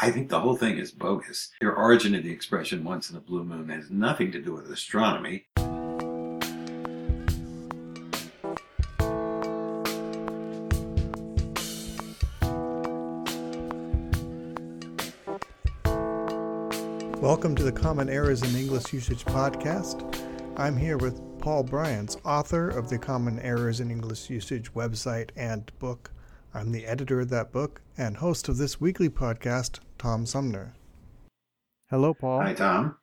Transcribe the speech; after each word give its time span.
I 0.00 0.10
think 0.10 0.30
the 0.30 0.40
whole 0.40 0.56
thing 0.56 0.78
is 0.78 0.90
bogus. 0.90 1.50
Your 1.60 1.74
origin 1.74 2.14
of 2.14 2.24
the 2.24 2.32
expression 2.32 2.82
once 2.82 3.10
in 3.10 3.16
a 3.16 3.20
blue 3.20 3.44
moon 3.44 3.68
has 3.68 3.90
nothing 3.90 4.32
to 4.32 4.40
do 4.40 4.54
with 4.54 4.70
astronomy. 4.70 5.44
Welcome 17.20 17.54
to 17.56 17.62
the 17.62 17.72
Common 17.72 18.08
Errors 18.08 18.42
in 18.42 18.58
English 18.58 18.92
Usage 18.94 19.26
podcast. 19.26 20.18
I'm 20.56 20.76
here 20.76 20.96
with 20.96 21.20
Paul 21.38 21.64
Brians, 21.64 22.16
author 22.24 22.70
of 22.70 22.88
the 22.88 22.98
Common 22.98 23.38
Errors 23.40 23.80
in 23.80 23.90
English 23.90 24.30
Usage 24.30 24.72
website 24.72 25.30
and 25.36 25.70
book. 25.78 26.10
I'm 26.54 26.72
the 26.72 26.86
editor 26.86 27.20
of 27.20 27.30
that 27.30 27.50
book 27.50 27.80
and 27.96 28.18
host 28.18 28.46
of 28.46 28.58
this 28.58 28.78
weekly 28.78 29.08
podcast, 29.08 29.78
Tom 29.96 30.26
Sumner. 30.26 30.74
Hello, 31.88 32.12
Paul. 32.12 32.42
Hi, 32.42 32.52
Tom. 32.52 32.96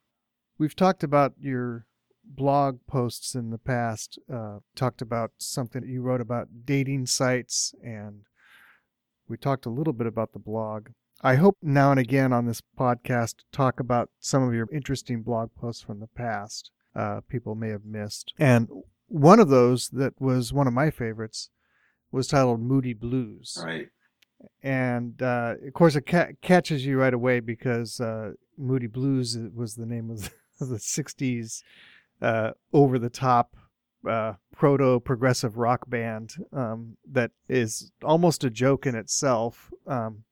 We've 0.60 0.76
talked 0.76 1.04
about 1.04 1.34
your 1.40 1.88
blog 2.24 2.80
posts 2.88 3.34
in 3.34 3.50
the 3.50 3.58
past, 3.58 4.20
uh, 4.32 4.60
talked 4.76 5.02
about 5.02 5.32
something 5.40 5.82
that 5.82 5.90
you 5.90 6.04
wrote 6.04 6.22
about 6.22 6.48
dating 6.64 7.08
sites, 7.08 7.74
and 7.84 8.22
we 9.28 9.36
talked 9.36 9.66
a 9.66 9.72
little 9.72 9.94
bit 9.94 10.06
about 10.06 10.34
the 10.34 10.40
blog. 10.40 10.90
I 11.22 11.36
hope 11.36 11.58
now 11.64 11.90
and 11.90 12.00
again 12.00 12.32
on 12.32 12.46
this 12.46 12.62
podcast 12.80 13.38
talk 13.52 13.80
about 13.80 14.12
some 14.20 14.44
of 14.44 14.54
your 14.54 14.68
interesting 14.72 15.24
blog 15.24 15.50
posts 15.60 15.82
from 15.82 16.00
the 16.00 16.08
past 16.08 16.70
uh, 16.96 17.22
people 17.28 17.56
may 17.56 17.70
have 17.70 17.84
missed. 17.84 18.32
And 18.38 18.70
one 19.08 19.40
of 19.40 19.50
those 19.50 19.90
that 19.90 20.14
was 20.22 20.54
one 20.54 20.68
of 20.68 20.74
my 20.74 20.92
favorites 20.92 21.50
was 22.12 22.28
titled 22.28 22.62
Moody 22.62 22.94
Blues. 22.94 23.58
Right. 23.64 23.88
And 24.64 25.22
uh, 25.22 25.56
of 25.66 25.74
course, 25.74 25.96
it 25.96 26.06
ca- 26.06 26.30
catches 26.42 26.86
you 26.86 26.98
right 26.98 27.14
away 27.14 27.40
because 27.40 28.00
uh, 28.00 28.32
Moody 28.58 28.88
Blues 28.88 29.38
was 29.54 29.76
the 29.76 29.86
name 29.86 30.10
of 30.10 30.22
the, 30.60 30.66
the 30.66 30.78
60s 30.78 31.62
uh, 32.22 32.52
over 32.74 33.00
the 33.00 33.10
top 33.10 33.56
uh, 34.08 34.34
proto 34.56 35.00
progressive 35.00 35.58
rock 35.58 35.90
band 35.90 36.36
um, 36.54 36.98
that 37.10 37.32
is 37.48 37.92
almost 38.04 38.44
a 38.44 38.50
joke 38.50 38.86
in 38.86 38.96
itself. 38.96 39.72
Um, 39.88 40.24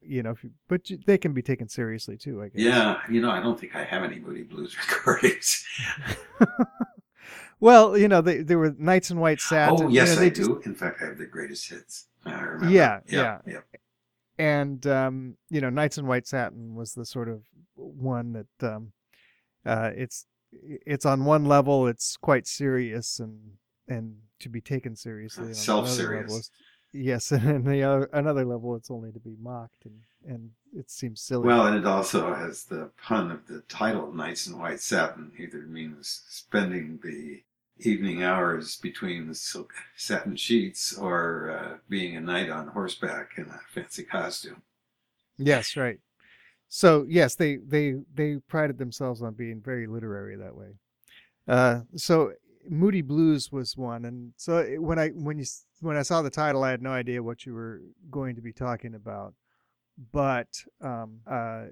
you 0.00 0.22
know, 0.22 0.34
you, 0.42 0.50
but 0.68 0.90
you, 0.90 0.98
they 1.06 1.16
can 1.16 1.32
be 1.32 1.40
taken 1.42 1.68
seriously 1.68 2.16
too, 2.16 2.42
I 2.42 2.48
guess. 2.48 2.62
Yeah, 2.62 3.00
you 3.08 3.22
know, 3.22 3.30
I 3.30 3.40
don't 3.40 3.58
think 3.58 3.74
I 3.74 3.84
have 3.84 4.02
any 4.02 4.18
Moody 4.18 4.42
Blues 4.42 4.76
recordings. 4.88 5.64
well, 7.60 7.96
you 7.96 8.08
know, 8.08 8.20
they, 8.20 8.42
they 8.42 8.56
were 8.56 8.74
Knights 8.78 9.10
in 9.10 9.18
White 9.18 9.40
Satin. 9.40 9.86
Oh, 9.86 9.88
yes, 9.88 10.10
you 10.10 10.16
know, 10.16 10.22
I 10.22 10.28
just, 10.28 10.50
do. 10.50 10.62
In 10.64 10.74
fact, 10.74 11.00
I 11.02 11.06
have 11.06 11.18
the 11.18 11.26
greatest 11.26 11.68
hits. 11.68 12.08
I 12.24 12.40
remember. 12.40 12.74
Yeah, 12.74 13.00
yeah, 13.06 13.38
yeah. 13.46 13.60
And 14.38 14.86
um, 14.86 15.36
you 15.50 15.60
know, 15.60 15.70
Knights 15.70 15.98
in 15.98 16.06
White 16.06 16.26
Satin 16.26 16.74
was 16.74 16.94
the 16.94 17.06
sort 17.06 17.28
of 17.28 17.42
one 17.76 18.32
that 18.32 18.74
um, 18.74 18.92
uh, 19.64 19.90
it's 19.94 20.26
it's 20.52 21.04
on 21.04 21.24
one 21.24 21.44
level 21.44 21.88
it's 21.88 22.16
quite 22.16 22.46
serious 22.46 23.18
and 23.18 23.38
and 23.88 24.16
to 24.40 24.48
be 24.48 24.60
taken 24.60 24.96
seriously. 24.96 25.54
Self 25.54 25.88
serious. 25.88 26.50
Yes, 26.94 27.32
and 27.32 27.66
the 27.66 27.82
other, 27.82 28.08
another 28.12 28.44
level, 28.44 28.76
it's 28.76 28.90
only 28.90 29.10
to 29.10 29.18
be 29.18 29.36
mocked, 29.40 29.84
and 29.84 30.00
and 30.26 30.50
it 30.72 30.90
seems 30.90 31.20
silly. 31.20 31.48
Well, 31.48 31.66
and 31.66 31.76
it 31.76 31.86
also 31.86 32.32
has 32.32 32.64
the 32.64 32.90
pun 33.02 33.32
of 33.32 33.46
the 33.48 33.62
title 33.62 34.12
"Nights 34.12 34.46
in 34.46 34.58
White 34.58 34.80
Satin." 34.80 35.32
Either 35.36 35.62
means 35.62 36.22
spending 36.28 37.00
the 37.02 37.42
evening 37.78 38.22
hours 38.22 38.76
between 38.76 39.26
the 39.26 39.34
silk 39.34 39.74
satin 39.96 40.36
sheets, 40.36 40.96
or 40.96 41.50
uh, 41.50 41.78
being 41.88 42.16
a 42.16 42.20
knight 42.20 42.48
on 42.48 42.68
horseback 42.68 43.32
in 43.36 43.46
a 43.46 43.60
fancy 43.74 44.04
costume. 44.04 44.62
Yes, 45.36 45.76
right. 45.76 45.98
So 46.68 47.04
yes, 47.08 47.34
they 47.34 47.56
they 47.56 47.96
they 48.14 48.36
prided 48.46 48.78
themselves 48.78 49.20
on 49.20 49.34
being 49.34 49.60
very 49.60 49.88
literary 49.88 50.36
that 50.36 50.54
way. 50.54 50.74
Uh, 51.46 51.80
so 51.96 52.32
Moody 52.68 53.02
Blues 53.02 53.50
was 53.52 53.76
one, 53.76 54.04
and 54.04 54.32
so 54.36 54.64
when 54.78 54.98
I 54.98 55.08
when 55.10 55.38
you 55.38 55.44
when 55.80 55.96
I 55.96 56.02
saw 56.02 56.22
the 56.22 56.30
title, 56.30 56.64
I 56.64 56.70
had 56.70 56.82
no 56.82 56.90
idea 56.90 57.22
what 57.22 57.46
you 57.46 57.54
were 57.54 57.80
going 58.10 58.36
to 58.36 58.42
be 58.42 58.52
talking 58.52 58.94
about, 58.94 59.34
but 60.12 60.48
um, 60.80 61.20
uh, 61.26 61.66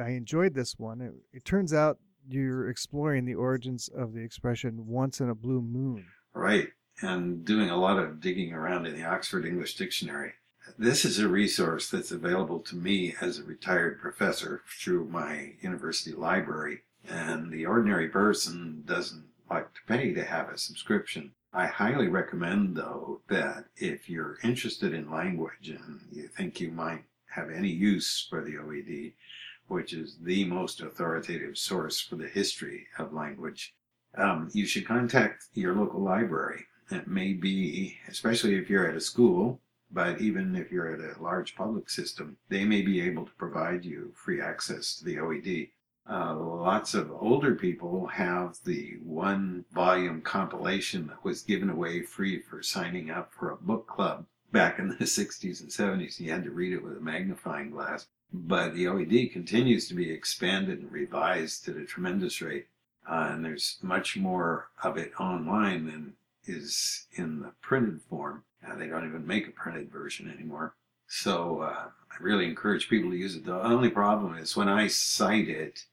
I 0.00 0.10
enjoyed 0.10 0.54
this 0.54 0.78
one. 0.78 1.00
It, 1.00 1.12
it, 1.32 1.44
turns 1.44 1.72
out 1.72 1.98
you're 2.28 2.68
exploring 2.68 3.24
the 3.24 3.34
origins 3.34 3.88
of 3.88 4.14
the 4.14 4.22
expression 4.22 4.86
"once 4.86 5.20
in 5.20 5.28
a 5.28 5.34
blue 5.34 5.62
moon." 5.62 6.06
Right, 6.34 6.68
and 7.00 7.44
doing 7.44 7.70
a 7.70 7.76
lot 7.76 7.98
of 7.98 8.20
digging 8.20 8.52
around 8.52 8.86
in 8.86 8.94
the 8.94 9.04
Oxford 9.04 9.46
English 9.46 9.76
Dictionary. 9.76 10.32
This 10.78 11.04
is 11.04 11.18
a 11.18 11.28
resource 11.28 11.90
that's 11.90 12.12
available 12.12 12.60
to 12.60 12.76
me 12.76 13.14
as 13.20 13.38
a 13.38 13.44
retired 13.44 14.00
professor 14.00 14.62
through 14.80 15.06
my 15.08 15.54
university 15.60 16.14
library, 16.14 16.82
and 17.08 17.52
the 17.52 17.66
ordinary 17.66 18.08
person 18.08 18.84
doesn't 18.86 19.24
like 19.52 19.74
to 19.74 19.80
pay 19.86 20.12
to 20.14 20.24
have 20.24 20.48
a 20.48 20.56
subscription. 20.56 21.32
I 21.52 21.66
highly 21.66 22.08
recommend, 22.08 22.76
though, 22.76 23.20
that 23.28 23.66
if 23.76 24.08
you're 24.08 24.38
interested 24.42 24.94
in 24.94 25.10
language 25.10 25.68
and 25.68 26.00
you 26.10 26.28
think 26.28 26.58
you 26.58 26.70
might 26.70 27.04
have 27.26 27.50
any 27.50 27.68
use 27.68 28.26
for 28.30 28.42
the 28.42 28.54
OED, 28.54 29.12
which 29.68 29.92
is 29.92 30.16
the 30.22 30.44
most 30.46 30.80
authoritative 30.80 31.58
source 31.58 32.00
for 32.00 32.16
the 32.16 32.28
history 32.28 32.86
of 32.98 33.12
language, 33.12 33.74
um, 34.16 34.48
you 34.52 34.64
should 34.66 34.86
contact 34.86 35.44
your 35.52 35.74
local 35.74 36.00
library. 36.00 36.64
It 36.90 37.06
may 37.06 37.34
be, 37.34 37.98
especially 38.08 38.56
if 38.56 38.70
you're 38.70 38.88
at 38.88 38.96
a 38.96 39.00
school, 39.00 39.60
but 39.90 40.20
even 40.22 40.56
if 40.56 40.72
you're 40.72 40.94
at 40.94 41.16
a 41.16 41.22
large 41.22 41.54
public 41.54 41.90
system, 41.90 42.38
they 42.48 42.64
may 42.64 42.80
be 42.80 43.02
able 43.02 43.26
to 43.26 43.32
provide 43.32 43.84
you 43.84 44.12
free 44.14 44.40
access 44.40 44.96
to 44.96 45.04
the 45.04 45.16
OED. 45.16 45.70
Uh, 46.08 46.34
lots 46.36 46.94
of 46.94 47.12
older 47.12 47.54
people 47.54 48.06
have 48.08 48.58
the 48.64 48.96
one 49.04 49.64
volume 49.72 50.20
compilation 50.20 51.06
that 51.06 51.24
was 51.24 51.42
given 51.42 51.70
away 51.70 52.02
free 52.02 52.40
for 52.40 52.62
signing 52.62 53.10
up 53.10 53.32
for 53.32 53.50
a 53.50 53.56
book 53.56 53.86
club 53.86 54.26
back 54.50 54.78
in 54.78 54.88
the 54.88 54.94
60s 55.04 55.60
and 55.60 55.70
70s. 55.70 56.18
You 56.18 56.32
had 56.32 56.44
to 56.44 56.50
read 56.50 56.72
it 56.72 56.82
with 56.82 56.96
a 56.96 57.00
magnifying 57.00 57.70
glass. 57.70 58.06
But 58.32 58.74
the 58.74 58.86
OED 58.86 59.32
continues 59.32 59.88
to 59.88 59.94
be 59.94 60.10
expanded 60.10 60.80
and 60.80 60.90
revised 60.90 61.68
at 61.68 61.76
a 61.76 61.84
tremendous 61.84 62.40
rate. 62.40 62.66
Uh, 63.08 63.30
and 63.32 63.44
there's 63.44 63.78
much 63.82 64.16
more 64.16 64.70
of 64.82 64.96
it 64.96 65.12
online 65.20 65.86
than 65.86 66.14
is 66.46 67.06
in 67.12 67.40
the 67.40 67.52
printed 67.60 68.00
form. 68.02 68.44
Uh, 68.66 68.74
they 68.76 68.86
don't 68.86 69.06
even 69.06 69.26
make 69.26 69.48
a 69.48 69.52
printed 69.52 69.90
version 69.90 70.30
anymore. 70.30 70.74
So 71.08 71.60
uh, 71.60 71.88
I 72.10 72.22
really 72.22 72.46
encourage 72.46 72.88
people 72.88 73.10
to 73.10 73.16
use 73.16 73.36
it. 73.36 73.44
The 73.44 73.62
only 73.62 73.90
problem 73.90 74.36
is 74.38 74.56
when 74.56 74.68
I 74.68 74.86
cite 74.86 75.48
it, 75.48 75.84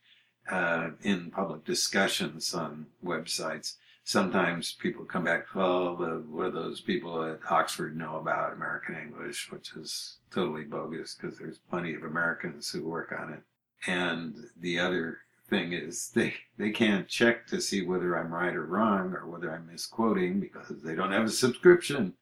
uh, 0.51 0.89
in 1.03 1.31
public 1.31 1.63
discussions 1.65 2.53
on 2.53 2.87
websites, 3.03 3.75
sometimes 4.03 4.71
people 4.73 5.05
come 5.05 5.23
back, 5.23 5.53
well, 5.53 5.95
the, 5.95 6.23
what 6.29 6.45
do 6.45 6.51
those 6.51 6.81
people 6.81 7.23
at 7.23 7.39
Oxford 7.49 7.95
know 7.95 8.17
about 8.17 8.53
American 8.53 8.95
English, 8.95 9.51
which 9.51 9.73
is 9.75 10.17
totally 10.31 10.63
bogus 10.63 11.15
because 11.15 11.37
there's 11.37 11.59
plenty 11.69 11.93
of 11.93 12.03
Americans 12.03 12.69
who 12.69 12.83
work 12.83 13.13
on 13.17 13.33
it. 13.33 13.41
And 13.87 14.35
the 14.59 14.79
other 14.79 15.19
thing 15.49 15.73
is 15.73 16.09
they, 16.09 16.33
they 16.57 16.71
can't 16.71 17.07
check 17.07 17.47
to 17.47 17.61
see 17.61 17.83
whether 17.83 18.17
I'm 18.17 18.33
right 18.33 18.55
or 18.55 18.65
wrong 18.65 19.13
or 19.13 19.27
whether 19.27 19.51
I'm 19.51 19.67
misquoting 19.67 20.39
because 20.39 20.81
they 20.81 20.95
don't 20.95 21.11
have 21.11 21.25
a 21.25 21.29
subscription. 21.29 22.13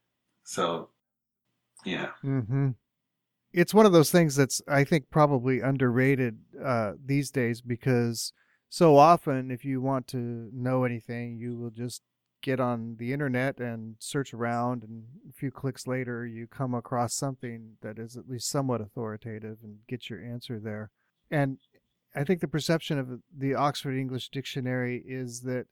So, 0.44 0.88
yeah. 1.84 2.10
Mm-hmm 2.24 2.70
it's 3.58 3.74
one 3.74 3.86
of 3.86 3.92
those 3.92 4.12
things 4.12 4.36
that's 4.36 4.62
I 4.68 4.84
think 4.84 5.10
probably 5.10 5.60
underrated 5.60 6.38
uh, 6.64 6.92
these 7.04 7.30
days 7.32 7.60
because 7.60 8.32
so 8.68 8.96
often 8.96 9.50
if 9.50 9.64
you 9.64 9.80
want 9.80 10.06
to 10.08 10.48
know 10.52 10.84
anything, 10.84 11.38
you 11.38 11.56
will 11.56 11.70
just 11.70 12.02
get 12.40 12.60
on 12.60 12.94
the 13.00 13.12
internet 13.12 13.58
and 13.58 13.96
search 13.98 14.32
around, 14.32 14.84
and 14.84 15.02
a 15.28 15.32
few 15.32 15.50
clicks 15.50 15.88
later, 15.88 16.24
you 16.24 16.46
come 16.46 16.72
across 16.72 17.14
something 17.14 17.72
that 17.82 17.98
is 17.98 18.16
at 18.16 18.28
least 18.28 18.48
somewhat 18.48 18.80
authoritative 18.80 19.58
and 19.64 19.78
get 19.88 20.08
your 20.08 20.22
answer 20.24 20.60
there. 20.60 20.90
And 21.28 21.58
I 22.14 22.22
think 22.22 22.40
the 22.40 22.46
perception 22.46 22.96
of 22.96 23.08
the 23.36 23.56
Oxford 23.56 23.98
English 23.98 24.28
Dictionary 24.28 25.02
is 25.04 25.40
that 25.40 25.66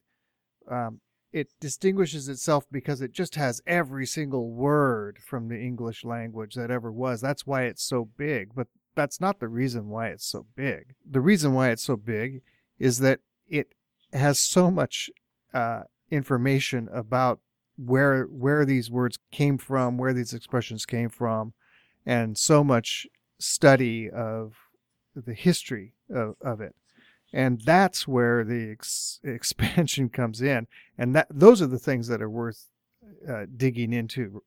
um, 0.69 1.00
it 1.32 1.49
distinguishes 1.61 2.28
itself 2.28 2.64
because 2.70 3.00
it 3.00 3.12
just 3.12 3.34
has 3.34 3.61
every 3.67 4.06
single 4.06 4.50
word 4.50 5.19
from 5.25 5.49
the 5.49 5.58
English 5.58 6.05
language 6.05 6.55
that 6.55 6.70
ever 6.70 6.90
was. 6.90 7.20
That's 7.20 7.46
why 7.46 7.64
it's 7.64 7.82
so 7.82 8.08
big. 8.17 8.55
But 8.55 8.69
that's 8.94 9.20
not 9.20 9.40
the 9.40 9.49
reason 9.49 9.88
why 9.88 10.08
it's 10.08 10.26
so 10.26 10.46
big. 10.56 10.94
The 11.08 11.20
reason 11.20 11.52
why 11.52 11.70
it's 11.70 11.82
so 11.82 11.96
big 11.96 12.43
is 12.78 12.99
that 13.00 13.20
it 13.49 13.75
has 14.12 14.40
so 14.40 14.70
much 14.70 15.11
uh, 15.52 15.82
information 16.11 16.88
about 16.93 17.40
where 17.76 18.25
where 18.25 18.64
these 18.64 18.90
words 18.90 19.19
came 19.31 19.58
from, 19.58 19.99
where 19.99 20.14
these 20.14 20.32
expressions 20.32 20.87
came 20.87 21.11
from, 21.11 21.52
and 22.06 22.38
so 22.38 22.64
much 22.64 23.06
study 23.38 24.08
of 24.08 24.55
the 25.14 25.34
history 25.34 25.94
of, 26.11 26.37
of 26.40 26.61
it 26.61 26.75
and 27.36 27.60
that's 27.60 28.08
where 28.08 28.44
the 28.44 28.70
ex- 28.70 29.20
expansion 29.24 30.08
comes 30.08 30.40
in 30.40 30.66
and 30.96 31.14
that 31.14 31.26
those 31.30 31.60
are 31.60 31.66
the 31.66 31.78
things 31.78 32.08
that 32.08 32.22
are 32.22 32.30
worth 32.30 32.68
uh, 33.28 33.44
digging 33.56 33.92
into 33.92 34.42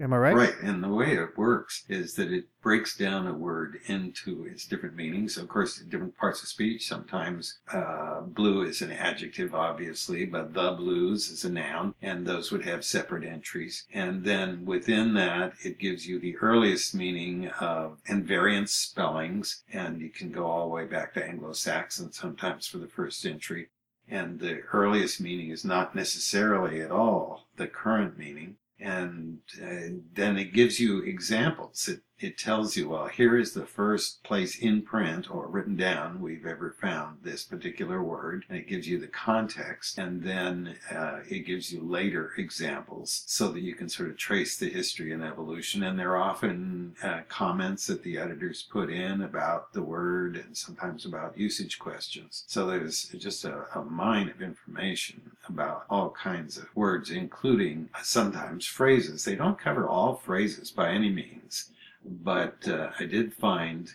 am 0.00 0.12
I 0.12 0.16
right? 0.16 0.34
Right. 0.34 0.54
And 0.62 0.82
the 0.82 0.88
way 0.88 1.14
it 1.14 1.36
works 1.36 1.84
is 1.88 2.14
that 2.14 2.32
it 2.32 2.46
breaks 2.62 2.96
down 2.96 3.26
a 3.26 3.32
word 3.32 3.78
into 3.86 4.44
its 4.44 4.66
different 4.66 4.96
meanings. 4.96 5.36
Of 5.36 5.48
course, 5.48 5.78
different 5.78 6.16
parts 6.16 6.42
of 6.42 6.48
speech. 6.48 6.86
Sometimes 6.86 7.58
uh, 7.72 8.20
blue 8.22 8.62
is 8.62 8.82
an 8.82 8.90
adjective, 8.90 9.54
obviously, 9.54 10.26
but 10.26 10.54
the 10.54 10.72
blues 10.72 11.30
is 11.30 11.44
a 11.44 11.50
noun, 11.50 11.94
and 12.02 12.26
those 12.26 12.50
would 12.50 12.64
have 12.64 12.84
separate 12.84 13.24
entries. 13.24 13.84
And 13.92 14.24
then 14.24 14.64
within 14.64 15.14
that, 15.14 15.54
it 15.64 15.78
gives 15.78 16.06
you 16.06 16.18
the 16.18 16.36
earliest 16.38 16.94
meaning 16.94 17.48
of 17.60 17.98
and 18.08 18.26
variant 18.26 18.70
spellings, 18.70 19.62
and 19.72 20.00
you 20.00 20.10
can 20.10 20.30
go 20.30 20.46
all 20.46 20.68
the 20.68 20.74
way 20.74 20.84
back 20.84 21.14
to 21.14 21.24
Anglo-Saxon 21.24 22.12
sometimes 22.12 22.66
for 22.66 22.78
the 22.78 22.88
first 22.88 23.24
entry. 23.24 23.68
And 24.10 24.40
the 24.40 24.60
earliest 24.72 25.20
meaning 25.20 25.50
is 25.50 25.64
not 25.64 25.94
necessarily 25.94 26.80
at 26.80 26.90
all 26.90 27.46
the 27.56 27.66
current 27.66 28.16
meaning 28.16 28.56
and 28.80 29.38
uh, 29.62 29.98
then 30.12 30.36
it 30.36 30.52
gives 30.52 30.78
you 30.78 31.02
examples. 31.02 31.88
It 31.88 32.00
it 32.20 32.36
tells 32.36 32.76
you, 32.76 32.88
well, 32.88 33.06
here 33.06 33.38
is 33.38 33.52
the 33.52 33.66
first 33.66 34.22
place 34.24 34.58
in 34.58 34.82
print 34.82 35.30
or 35.30 35.46
written 35.46 35.76
down 35.76 36.20
we've 36.20 36.46
ever 36.46 36.74
found 36.80 37.18
this 37.22 37.44
particular 37.44 38.02
word, 38.02 38.44
and 38.48 38.58
it 38.58 38.66
gives 38.66 38.88
you 38.88 38.98
the 38.98 39.06
context, 39.06 39.98
and 39.98 40.22
then 40.22 40.76
uh, 40.90 41.20
it 41.28 41.46
gives 41.46 41.72
you 41.72 41.80
later 41.80 42.32
examples 42.36 43.22
so 43.26 43.48
that 43.48 43.60
you 43.60 43.74
can 43.74 43.88
sort 43.88 44.10
of 44.10 44.16
trace 44.16 44.56
the 44.56 44.68
history 44.68 45.12
and 45.12 45.22
evolution. 45.22 45.84
And 45.84 45.98
there 45.98 46.16
are 46.16 46.30
often 46.30 46.96
uh, 47.02 47.20
comments 47.28 47.86
that 47.86 48.02
the 48.02 48.18
editors 48.18 48.62
put 48.62 48.90
in 48.90 49.22
about 49.22 49.72
the 49.72 49.82
word 49.82 50.36
and 50.36 50.56
sometimes 50.56 51.06
about 51.06 51.38
usage 51.38 51.78
questions. 51.78 52.44
So 52.48 52.66
there's 52.66 53.04
just 53.10 53.44
a, 53.44 53.66
a 53.74 53.84
mine 53.84 54.28
of 54.28 54.42
information 54.42 55.30
about 55.48 55.84
all 55.88 56.10
kinds 56.10 56.58
of 56.58 56.74
words, 56.74 57.10
including 57.10 57.90
sometimes 58.02 58.66
phrases. 58.66 59.24
They 59.24 59.36
don't 59.36 59.58
cover 59.58 59.88
all 59.88 60.16
phrases 60.16 60.70
by 60.72 60.90
any 60.90 61.10
means 61.10 61.70
but 62.08 62.66
uh, 62.66 62.90
I 62.98 63.04
did 63.04 63.34
find 63.34 63.90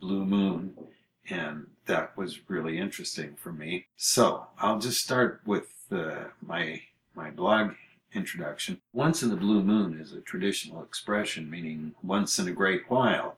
Blue 0.00 0.24
Moon, 0.24 0.74
and 1.28 1.66
that 1.86 2.16
was 2.16 2.48
really 2.48 2.78
interesting 2.78 3.36
for 3.36 3.52
me. 3.52 3.86
So 3.96 4.46
I'll 4.58 4.78
just 4.78 5.02
start 5.02 5.40
with 5.46 5.68
uh, 5.90 6.24
my 6.40 6.82
my 7.14 7.30
blog 7.30 7.72
introduction. 8.12 8.80
Once 8.92 9.22
in 9.22 9.30
the 9.30 9.36
blue 9.36 9.62
moon 9.62 10.00
is 10.00 10.12
a 10.12 10.20
traditional 10.20 10.82
expression 10.82 11.50
meaning 11.50 11.94
once 12.02 12.38
in 12.38 12.48
a 12.48 12.52
great 12.52 12.88
while. 12.88 13.36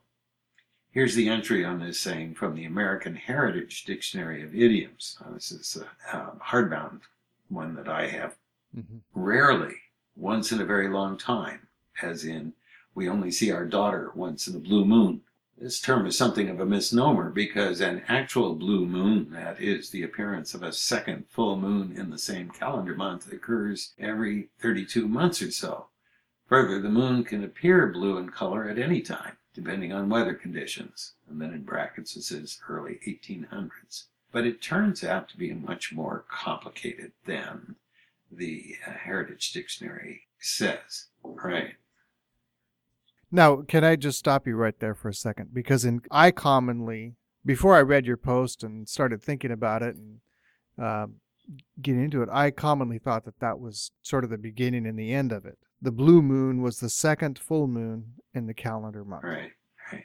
Here's 0.90 1.14
the 1.14 1.28
entry 1.28 1.64
on 1.64 1.80
this 1.80 2.00
saying 2.00 2.34
from 2.34 2.54
the 2.54 2.64
American 2.64 3.16
Heritage 3.16 3.84
Dictionary 3.84 4.42
of 4.42 4.54
Idioms. 4.54 5.18
This 5.34 5.52
is 5.52 5.82
a 6.10 6.16
uh, 6.16 6.30
hardbound 6.42 7.00
one 7.48 7.74
that 7.74 7.88
I 7.88 8.06
have. 8.06 8.34
Mm-hmm. 8.76 8.98
Rarely, 9.14 9.74
once 10.16 10.52
in 10.52 10.60
a 10.60 10.64
very 10.64 10.88
long 10.88 11.18
time, 11.18 11.68
as 12.02 12.24
in 12.24 12.54
we 12.96 13.10
only 13.10 13.30
see 13.30 13.52
our 13.52 13.66
daughter 13.66 14.10
once 14.14 14.48
in 14.48 14.56
a 14.56 14.58
blue 14.58 14.86
moon. 14.86 15.20
This 15.58 15.80
term 15.80 16.06
is 16.06 16.16
something 16.16 16.48
of 16.48 16.60
a 16.60 16.66
misnomer 16.66 17.30
because 17.30 17.82
an 17.82 18.02
actual 18.08 18.54
blue 18.54 18.86
moon, 18.86 19.30
that 19.32 19.60
is, 19.60 19.90
the 19.90 20.02
appearance 20.02 20.54
of 20.54 20.62
a 20.62 20.72
second 20.72 21.26
full 21.28 21.58
moon 21.58 21.94
in 21.94 22.08
the 22.08 22.18
same 22.18 22.48
calendar 22.48 22.94
month, 22.94 23.30
occurs 23.30 23.92
every 23.98 24.48
32 24.60 25.06
months 25.06 25.42
or 25.42 25.50
so. 25.50 25.88
Further, 26.48 26.80
the 26.80 26.88
moon 26.88 27.22
can 27.22 27.44
appear 27.44 27.86
blue 27.88 28.16
in 28.16 28.30
color 28.30 28.66
at 28.66 28.78
any 28.78 29.02
time, 29.02 29.36
depending 29.52 29.92
on 29.92 30.08
weather 30.08 30.34
conditions. 30.34 31.12
And 31.28 31.38
then 31.38 31.52
in 31.52 31.64
brackets 31.64 32.16
it 32.16 32.22
says 32.22 32.60
early 32.66 32.98
1800s. 33.06 34.04
But 34.32 34.46
it 34.46 34.62
turns 34.62 35.04
out 35.04 35.28
to 35.28 35.36
be 35.36 35.52
much 35.52 35.92
more 35.92 36.24
complicated 36.30 37.12
than 37.26 37.76
the 38.32 38.76
uh, 38.86 38.92
Heritage 38.92 39.52
Dictionary 39.52 40.22
says. 40.38 41.08
Right. 41.22 41.74
Now, 43.36 43.56
can 43.56 43.84
I 43.84 43.96
just 43.96 44.18
stop 44.18 44.46
you 44.46 44.56
right 44.56 44.80
there 44.80 44.94
for 44.94 45.10
a 45.10 45.14
second? 45.14 45.52
Because 45.52 45.84
in 45.84 46.00
I 46.10 46.30
commonly, 46.30 47.16
before 47.44 47.76
I 47.76 47.82
read 47.82 48.06
your 48.06 48.16
post 48.16 48.62
and 48.62 48.88
started 48.88 49.22
thinking 49.22 49.50
about 49.50 49.82
it 49.82 49.94
and 49.94 50.20
uh, 50.82 51.08
getting 51.82 52.02
into 52.02 52.22
it, 52.22 52.30
I 52.32 52.50
commonly 52.50 52.98
thought 52.98 53.26
that 53.26 53.40
that 53.40 53.60
was 53.60 53.90
sort 54.00 54.24
of 54.24 54.30
the 54.30 54.38
beginning 54.38 54.86
and 54.86 54.98
the 54.98 55.12
end 55.12 55.32
of 55.32 55.44
it. 55.44 55.58
The 55.82 55.92
blue 55.92 56.22
moon 56.22 56.62
was 56.62 56.80
the 56.80 56.88
second 56.88 57.38
full 57.38 57.66
moon 57.66 58.14
in 58.32 58.46
the 58.46 58.54
calendar 58.54 59.04
month. 59.04 59.24
Right, 59.24 59.52
right. 59.92 60.04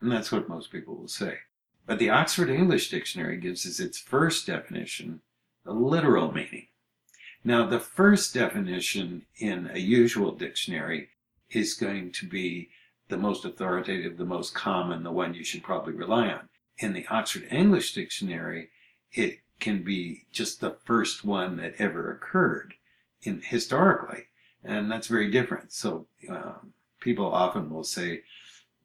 And 0.00 0.12
that's 0.12 0.30
what 0.30 0.48
most 0.48 0.70
people 0.70 0.94
will 0.94 1.08
say. 1.08 1.38
But 1.86 1.98
the 1.98 2.10
Oxford 2.10 2.50
English 2.50 2.88
Dictionary 2.88 3.38
gives 3.38 3.66
us 3.66 3.80
its 3.80 3.98
first 3.98 4.46
definition, 4.46 5.22
the 5.64 5.72
literal 5.72 6.30
meaning. 6.30 6.68
Now, 7.42 7.66
the 7.66 7.80
first 7.80 8.32
definition 8.32 9.26
in 9.38 9.68
a 9.74 9.80
usual 9.80 10.30
dictionary 10.30 11.08
is 11.50 11.74
going 11.74 12.12
to 12.12 12.26
be 12.28 12.70
the 13.08 13.16
most 13.16 13.44
authoritative, 13.44 14.16
the 14.16 14.24
most 14.24 14.54
common, 14.54 15.02
the 15.02 15.10
one 15.10 15.34
you 15.34 15.44
should 15.44 15.62
probably 15.62 15.92
rely 15.92 16.28
on. 16.28 16.48
In 16.78 16.92
the 16.92 17.06
Oxford 17.08 17.46
English 17.50 17.92
Dictionary, 17.92 18.70
it 19.12 19.40
can 19.58 19.82
be 19.82 20.26
just 20.32 20.60
the 20.60 20.76
first 20.84 21.24
one 21.24 21.56
that 21.56 21.74
ever 21.78 22.10
occurred 22.12 22.74
in 23.22 23.42
historically, 23.42 24.24
and 24.64 24.90
that's 24.90 25.08
very 25.08 25.30
different. 25.30 25.72
So 25.72 26.06
um, 26.28 26.72
people 27.00 27.26
often 27.26 27.68
will 27.68 27.84
say, 27.84 28.22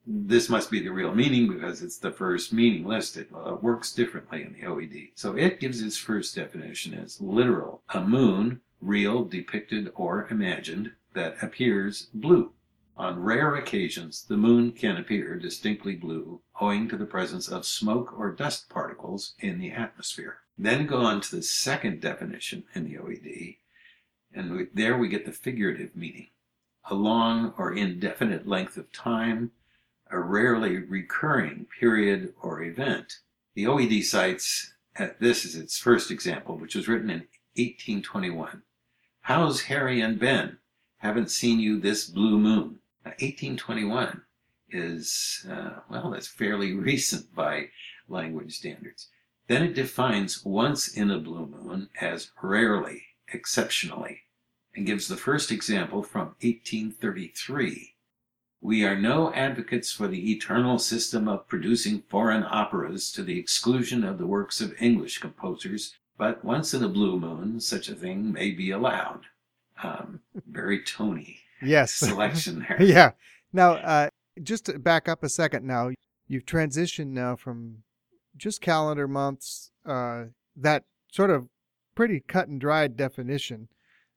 this 0.07 0.49
must 0.49 0.69
be 0.69 0.81
the 0.81 0.91
real 0.91 1.15
meaning 1.15 1.51
because 1.51 1.81
it's 1.81 1.97
the 1.97 2.11
first 2.11 2.53
meaning 2.53 2.85
listed. 2.85 3.27
Well, 3.31 3.55
it 3.55 3.63
works 3.63 3.91
differently 3.91 4.43
in 4.43 4.53
the 4.53 4.67
OED. 4.67 5.11
So 5.15 5.35
it 5.35 5.59
gives 5.59 5.81
its 5.81 5.97
first 5.97 6.35
definition 6.35 6.93
as 6.93 7.21
literal, 7.21 7.81
a 7.93 8.01
moon, 8.01 8.61
real, 8.81 9.23
depicted, 9.23 9.91
or 9.95 10.27
imagined, 10.29 10.91
that 11.13 11.41
appears 11.41 12.09
blue. 12.13 12.51
On 12.97 13.19
rare 13.19 13.55
occasions, 13.55 14.23
the 14.23 14.37
moon 14.37 14.71
can 14.71 14.95
appear 14.95 15.37
distinctly 15.37 15.95
blue 15.95 16.41
owing 16.61 16.87
to 16.87 16.95
the 16.95 17.05
presence 17.05 17.49
of 17.49 17.65
smoke 17.65 18.17
or 18.17 18.31
dust 18.31 18.69
particles 18.69 19.33
in 19.39 19.59
the 19.59 19.71
atmosphere. 19.71 20.37
Then 20.57 20.87
go 20.87 21.01
on 21.01 21.19
to 21.19 21.35
the 21.35 21.43
second 21.43 21.99
definition 21.99 22.63
in 22.73 22.85
the 22.85 22.97
OED, 22.97 23.57
and 24.33 24.51
we, 24.51 24.67
there 24.73 24.97
we 24.97 25.09
get 25.09 25.25
the 25.25 25.33
figurative 25.33 25.93
meaning. 25.93 26.29
A 26.89 26.95
long 26.95 27.53
or 27.57 27.73
indefinite 27.73 28.47
length 28.47 28.77
of 28.77 28.89
time, 28.93 29.51
a 30.09 30.17
rarely 30.17 30.77
recurring 30.77 31.67
period 31.77 32.33
or 32.41 32.63
event. 32.63 33.19
The 33.55 33.65
OED 33.65 34.05
cites 34.05 34.73
uh, 34.97 35.07
this 35.19 35.43
as 35.43 35.55
its 35.55 35.77
first 35.77 36.11
example, 36.11 36.57
which 36.57 36.75
was 36.75 36.87
written 36.87 37.09
in 37.09 37.27
1821. 37.55 38.61
How's 39.21 39.63
Harry 39.63 39.99
and 39.99 40.17
Ben? 40.17 40.59
Haven't 40.99 41.29
seen 41.29 41.59
you 41.59 41.79
this 41.79 42.05
blue 42.05 42.39
moon. 42.39 42.79
1821 43.09 44.21
is, 44.69 45.45
uh, 45.49 45.79
well, 45.89 46.11
that's 46.11 46.27
fairly 46.27 46.73
recent 46.75 47.33
by 47.33 47.69
language 48.07 48.57
standards. 48.57 49.09
Then 49.47 49.63
it 49.63 49.75
defines 49.75 50.43
once 50.43 50.87
in 50.87 51.11
a 51.11 51.19
blue 51.19 51.45
moon 51.45 51.89
as 52.01 52.31
rarely, 52.41 53.03
exceptionally, 53.31 54.21
and 54.75 54.85
gives 54.85 55.07
the 55.07 55.17
first 55.17 55.51
example 55.51 56.01
from 56.01 56.35
1833. 56.41 57.93
We 58.61 58.83
are 58.83 58.99
no 58.99 59.31
advocates 59.33 59.91
for 59.91 60.07
the 60.07 60.31
eternal 60.31 60.79
system 60.79 61.27
of 61.27 61.47
producing 61.47 62.01
foreign 62.09 62.43
operas 62.43 63.11
to 63.11 63.21
the 63.21 63.37
exclusion 63.37 64.03
of 64.03 64.17
the 64.17 64.25
works 64.25 64.59
of 64.59 64.73
English 64.81 65.19
composers, 65.19 65.93
but 66.17 66.43
once 66.43 66.73
in 66.73 66.83
a 66.83 66.89
blue 66.89 67.19
moon 67.19 67.59
such 67.59 67.87
a 67.87 67.95
thing 67.95 68.31
may 68.31 68.49
be 68.49 68.71
allowed. 68.71 69.27
Um, 69.83 70.21
very 70.47 70.81
Tony 70.81 71.44
yes 71.61 71.93
selection 71.95 72.65
there. 72.67 72.81
yeah. 72.81 73.11
Now, 73.53 73.73
uh, 73.73 74.09
just 74.41 74.65
to 74.65 74.79
back 74.79 75.07
up 75.07 75.23
a 75.23 75.29
second. 75.29 75.65
Now, 75.65 75.91
you've 76.27 76.45
transitioned 76.45 77.07
now 77.07 77.35
from 77.35 77.83
just 78.35 78.61
calendar 78.61 79.07
months, 79.07 79.71
uh, 79.85 80.25
that 80.55 80.83
sort 81.11 81.29
of 81.29 81.47
pretty 81.95 82.19
cut 82.19 82.47
and 82.47 82.59
dried 82.59 82.97
definition. 82.97 83.69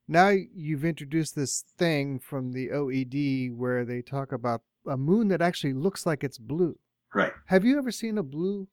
Now 0.09 0.29
you've 0.29 0.85
introduced 0.85 1.37
this 1.37 1.65
thing 1.77 2.19
from 2.19 2.53
the 2.53 2.69
OED 2.69 3.55
where 3.55 3.85
they 3.85 4.03
talk 4.03 4.33
about 4.33 4.63
a 4.87 4.97
moon 4.97 5.29
that 5.29 5.43
actually 5.43 5.75
looks 5.75 6.07
like 6.07 6.25
it's 6.25 6.39
blue. 6.39 6.79
Right. 7.15 7.33
Have 7.47 7.65
you 7.65 7.79
ever 7.79 7.91
seen 7.91 8.19
a 8.19 8.23
blue 8.23 8.69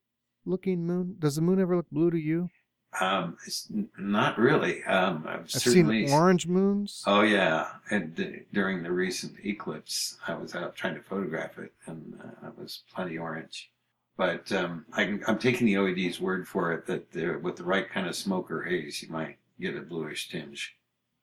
looking 0.46 0.86
moon? 0.86 1.18
Does 1.20 1.36
the 1.36 1.42
moon 1.42 1.60
ever 1.60 1.76
look 1.76 1.90
blue 1.92 2.10
to 2.10 2.18
you? 2.18 2.50
Um, 3.00 3.38
it's 3.46 3.68
not 3.98 4.38
really. 4.38 4.84
Um, 4.84 5.26
I've, 5.28 5.40
I've 5.42 5.50
seen 5.50 6.10
orange 6.12 6.48
moons. 6.48 7.04
Oh 7.06 7.22
yeah, 7.22 7.68
and 7.90 8.16
d- 8.16 8.42
during 8.54 8.84
the 8.84 8.92
recent 8.92 9.36
eclipse, 9.44 10.18
I 10.28 10.36
was 10.36 10.56
out 10.56 10.76
trying 10.76 10.96
to 10.96 11.02
photograph 11.02 11.58
it, 11.58 11.74
and 11.88 12.20
uh, 12.24 12.48
it 12.48 12.58
was 12.58 12.84
plenty 12.94 13.18
orange. 13.18 13.72
But 14.18 14.50
um, 14.54 14.86
I 14.94 15.20
am 15.28 15.40
taking 15.40 15.68
the 15.68 15.76
OED's 15.76 16.22
word 16.22 16.48
for 16.48 16.72
it 16.72 16.86
that 16.88 17.42
with 17.42 17.58
the 17.58 17.66
right 17.66 17.90
kind 17.90 18.08
of 18.08 18.16
smoke 18.16 18.50
or 18.50 18.64
haze, 18.64 19.02
you 19.02 19.10
might 19.10 19.38
get 19.60 19.76
a 19.76 19.82
bluish 19.82 20.30
tinge. 20.30 20.76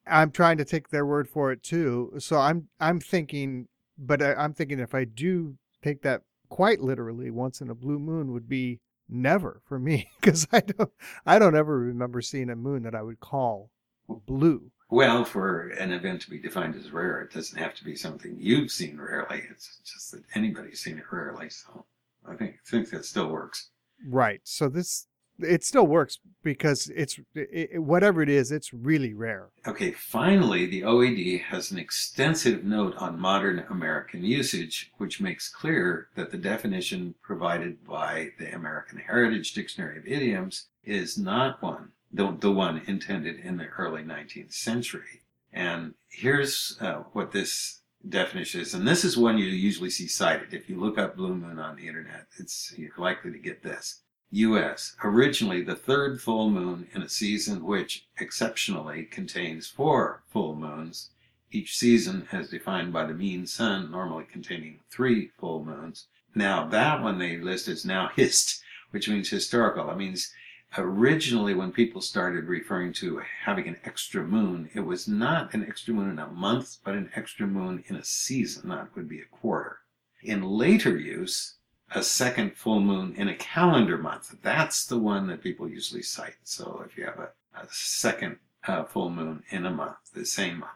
I'm 0.06 0.30
trying 0.30 0.58
to 0.58 0.64
take 0.64 0.88
their 0.88 1.06
word 1.06 1.28
for 1.28 1.52
it 1.52 1.62
too. 1.62 2.12
So 2.18 2.38
I'm 2.38 2.68
I'm 2.80 3.00
thinking, 3.00 3.68
but 3.96 4.20
I, 4.20 4.34
I'm 4.34 4.52
thinking 4.52 4.78
if 4.78 4.94
I 4.94 5.04
do 5.04 5.56
take 5.82 6.02
that 6.02 6.22
quite 6.48 6.80
literally, 6.80 7.30
once 7.30 7.60
in 7.60 7.70
a 7.70 7.74
blue 7.74 7.98
moon 7.98 8.32
would 8.32 8.48
be 8.48 8.80
never 9.12 9.60
for 9.66 9.78
me 9.78 10.08
because 10.20 10.46
I 10.52 10.60
don't 10.60 10.90
I 11.26 11.38
don't 11.38 11.56
ever 11.56 11.78
remember 11.78 12.20
seeing 12.22 12.50
a 12.50 12.56
moon 12.56 12.82
that 12.82 12.94
I 12.94 13.02
would 13.02 13.20
call 13.20 13.70
blue. 14.08 14.70
Well, 14.90 15.24
for 15.24 15.68
an 15.68 15.90
event 15.90 16.20
to 16.22 16.30
be 16.30 16.38
defined 16.38 16.74
as 16.76 16.90
rare, 16.90 17.22
it 17.22 17.32
doesn't 17.32 17.58
have 17.58 17.74
to 17.76 17.84
be 17.84 17.96
something 17.96 18.36
you've 18.38 18.70
seen 18.70 18.98
rarely. 19.00 19.42
It's 19.50 19.80
just 19.84 20.10
that 20.12 20.22
anybody's 20.34 20.80
seen 20.80 20.98
it 20.98 21.04
rarely. 21.10 21.48
So 21.48 21.86
I 22.28 22.34
think 22.34 22.56
I 22.66 22.70
think 22.70 22.90
that 22.90 23.04
still 23.04 23.28
works. 23.28 23.70
Right. 24.06 24.40
So 24.44 24.68
this 24.68 25.06
it 25.44 25.64
still 25.64 25.86
works 25.86 26.18
because 26.42 26.90
it's 26.94 27.18
it, 27.34 27.82
whatever 27.82 28.22
it 28.22 28.28
is, 28.28 28.52
it's 28.52 28.72
really 28.72 29.14
rare. 29.14 29.48
Okay, 29.66 29.92
finally, 29.92 30.66
the 30.66 30.82
OED 30.82 31.42
has 31.44 31.70
an 31.70 31.78
extensive 31.78 32.64
note 32.64 32.96
on 32.96 33.20
modern 33.20 33.64
American 33.70 34.24
usage, 34.24 34.92
which 34.98 35.20
makes 35.20 35.48
clear 35.48 36.08
that 36.16 36.30
the 36.30 36.38
definition 36.38 37.14
provided 37.22 37.84
by 37.84 38.30
the 38.38 38.54
American 38.54 38.98
Heritage 38.98 39.52
Dictionary 39.54 39.98
of 39.98 40.06
Idioms 40.06 40.66
is 40.84 41.16
not 41.16 41.62
one, 41.62 41.90
the, 42.12 42.36
the 42.40 42.50
one 42.50 42.82
intended 42.86 43.38
in 43.40 43.56
the 43.56 43.66
early 43.78 44.02
19th 44.02 44.52
century. 44.52 45.22
And 45.52 45.94
here's 46.08 46.76
uh, 46.80 47.02
what 47.12 47.32
this 47.32 47.80
definition 48.08 48.60
is, 48.60 48.74
and 48.74 48.86
this 48.86 49.04
is 49.04 49.16
one 49.16 49.38
you 49.38 49.46
usually 49.46 49.90
see 49.90 50.08
cited. 50.08 50.54
If 50.54 50.68
you 50.68 50.80
look 50.80 50.98
up 50.98 51.16
Blue 51.16 51.34
Moon 51.34 51.58
on 51.58 51.76
the 51.76 51.86
internet, 51.86 52.26
it's 52.38 52.74
you're 52.76 52.90
likely 52.98 53.30
to 53.32 53.38
get 53.38 53.62
this. 53.62 54.00
U.S. 54.34 54.96
Originally 55.04 55.60
the 55.62 55.76
third 55.76 56.18
full 56.22 56.48
moon 56.48 56.88
in 56.94 57.02
a 57.02 57.08
season 57.08 57.66
which 57.66 58.06
exceptionally 58.18 59.04
contains 59.04 59.66
four 59.66 60.22
full 60.26 60.56
moons, 60.56 61.10
each 61.50 61.76
season 61.76 62.26
as 62.32 62.48
defined 62.48 62.94
by 62.94 63.04
the 63.04 63.12
mean 63.12 63.46
sun 63.46 63.90
normally 63.90 64.24
containing 64.24 64.80
three 64.90 65.30
full 65.38 65.62
moons. 65.62 66.06
Now 66.34 66.66
that 66.68 67.02
one 67.02 67.18
they 67.18 67.36
list 67.36 67.68
is 67.68 67.84
now 67.84 68.08
hist, 68.16 68.62
which 68.90 69.06
means 69.06 69.28
historical. 69.28 69.86
That 69.86 69.98
means 69.98 70.32
originally 70.78 71.52
when 71.52 71.70
people 71.70 72.00
started 72.00 72.46
referring 72.46 72.94
to 72.94 73.20
having 73.44 73.68
an 73.68 73.76
extra 73.84 74.24
moon, 74.24 74.70
it 74.72 74.80
was 74.80 75.06
not 75.06 75.52
an 75.52 75.66
extra 75.68 75.92
moon 75.92 76.08
in 76.08 76.18
a 76.18 76.28
month, 76.28 76.78
but 76.82 76.94
an 76.94 77.10
extra 77.14 77.46
moon 77.46 77.84
in 77.88 77.96
a 77.96 78.04
season. 78.04 78.70
That 78.70 78.96
would 78.96 79.10
be 79.10 79.20
a 79.20 79.26
quarter. 79.26 79.80
In 80.22 80.42
later 80.42 80.96
use, 80.96 81.56
a 81.94 82.02
second 82.02 82.56
full 82.56 82.80
moon 82.80 83.14
in 83.16 83.28
a 83.28 83.36
calendar 83.36 83.98
month. 83.98 84.34
That's 84.42 84.86
the 84.86 84.98
one 84.98 85.26
that 85.26 85.42
people 85.42 85.68
usually 85.68 86.02
cite. 86.02 86.36
So 86.44 86.82
if 86.86 86.96
you 86.96 87.04
have 87.04 87.18
a, 87.18 87.30
a 87.54 87.66
second 87.70 88.38
uh, 88.66 88.84
full 88.84 89.10
moon 89.10 89.42
in 89.50 89.66
a 89.66 89.70
month, 89.70 89.96
the 90.14 90.24
same 90.24 90.60
month. 90.60 90.72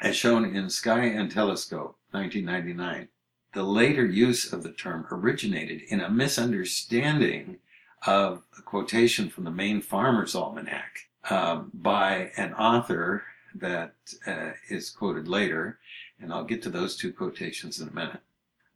As 0.00 0.16
shown 0.16 0.44
in 0.44 0.70
Sky 0.70 1.06
and 1.06 1.30
Telescope, 1.30 1.98
1999, 2.12 3.08
the 3.52 3.62
later 3.62 4.06
use 4.06 4.52
of 4.52 4.62
the 4.62 4.72
term 4.72 5.06
originated 5.10 5.82
in 5.88 6.00
a 6.00 6.10
misunderstanding 6.10 7.58
of 8.06 8.42
a 8.56 8.62
quotation 8.62 9.28
from 9.28 9.44
the 9.44 9.50
Maine 9.50 9.80
Farmer's 9.80 10.34
Almanac 10.34 11.08
um, 11.30 11.70
by 11.74 12.30
an 12.36 12.54
author 12.54 13.24
that 13.54 13.94
uh, 14.26 14.50
is 14.68 14.90
quoted 14.90 15.26
later, 15.26 15.78
and 16.20 16.32
I'll 16.32 16.44
get 16.44 16.62
to 16.62 16.70
those 16.70 16.96
two 16.96 17.12
quotations 17.12 17.80
in 17.80 17.88
a 17.88 17.92
minute. 17.92 18.20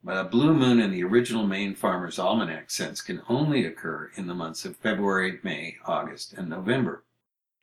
But 0.05 0.17
a 0.17 0.29
blue 0.29 0.53
moon 0.53 0.81
in 0.81 0.91
the 0.91 1.05
original 1.05 1.47
Maine 1.47 1.77
Farmer's 1.77 2.19
Almanac 2.19 2.71
sense 2.71 3.01
can 3.01 3.23
only 3.29 3.65
occur 3.65 4.11
in 4.17 4.27
the 4.27 4.35
months 4.35 4.65
of 4.65 4.77
February, 4.77 5.39
May, 5.45 5.77
August, 5.87 6.33
and 6.33 6.49
November. 6.49 7.05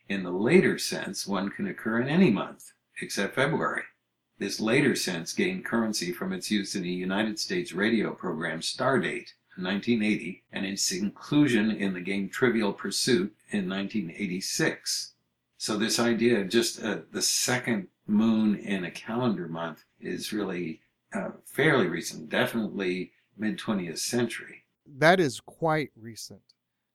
In 0.08 0.24
the 0.24 0.32
later 0.32 0.78
sense, 0.78 1.28
one 1.28 1.50
can 1.50 1.68
occur 1.68 2.00
in 2.00 2.08
any 2.08 2.32
month, 2.32 2.72
except 3.02 3.36
February. 3.36 3.84
This 4.38 4.62
later 4.62 4.96
sense 4.96 5.34
gained 5.34 5.66
currency 5.66 6.14
from 6.14 6.32
its 6.32 6.50
use 6.50 6.76
in 6.76 6.84
the 6.84 6.90
United 6.90 7.40
States 7.40 7.74
radio 7.74 8.14
program 8.14 8.62
Stardate 8.62 9.34
in 9.58 9.66
1980 9.66 10.44
and 10.54 10.66
its 10.66 10.90
inclusion 10.94 11.70
in 11.70 11.94
the 11.94 12.00
game 12.00 12.30
Trivial 12.30 12.72
Pursuit 12.72 13.36
in 13.50 13.68
1986. 13.70 15.14
So 15.58 15.76
this 15.76 16.00
idea 16.00 16.40
of 16.40 16.48
just 16.48 16.82
uh, 16.82 17.00
the 17.12 17.22
second 17.22 17.90
moon 18.08 18.56
in 18.56 18.86
a 18.86 18.92
calendar 18.92 19.50
month 19.50 19.84
is 20.00 20.32
really 20.32 20.80
uh, 21.14 21.30
fairly 21.46 21.88
recent, 21.88 22.30
definitely 22.30 23.12
mid 23.38 23.58
20th 23.58 24.00
century. 24.00 24.64
That 24.86 25.20
is 25.20 25.40
quite 25.40 25.92
recent. 25.96 26.42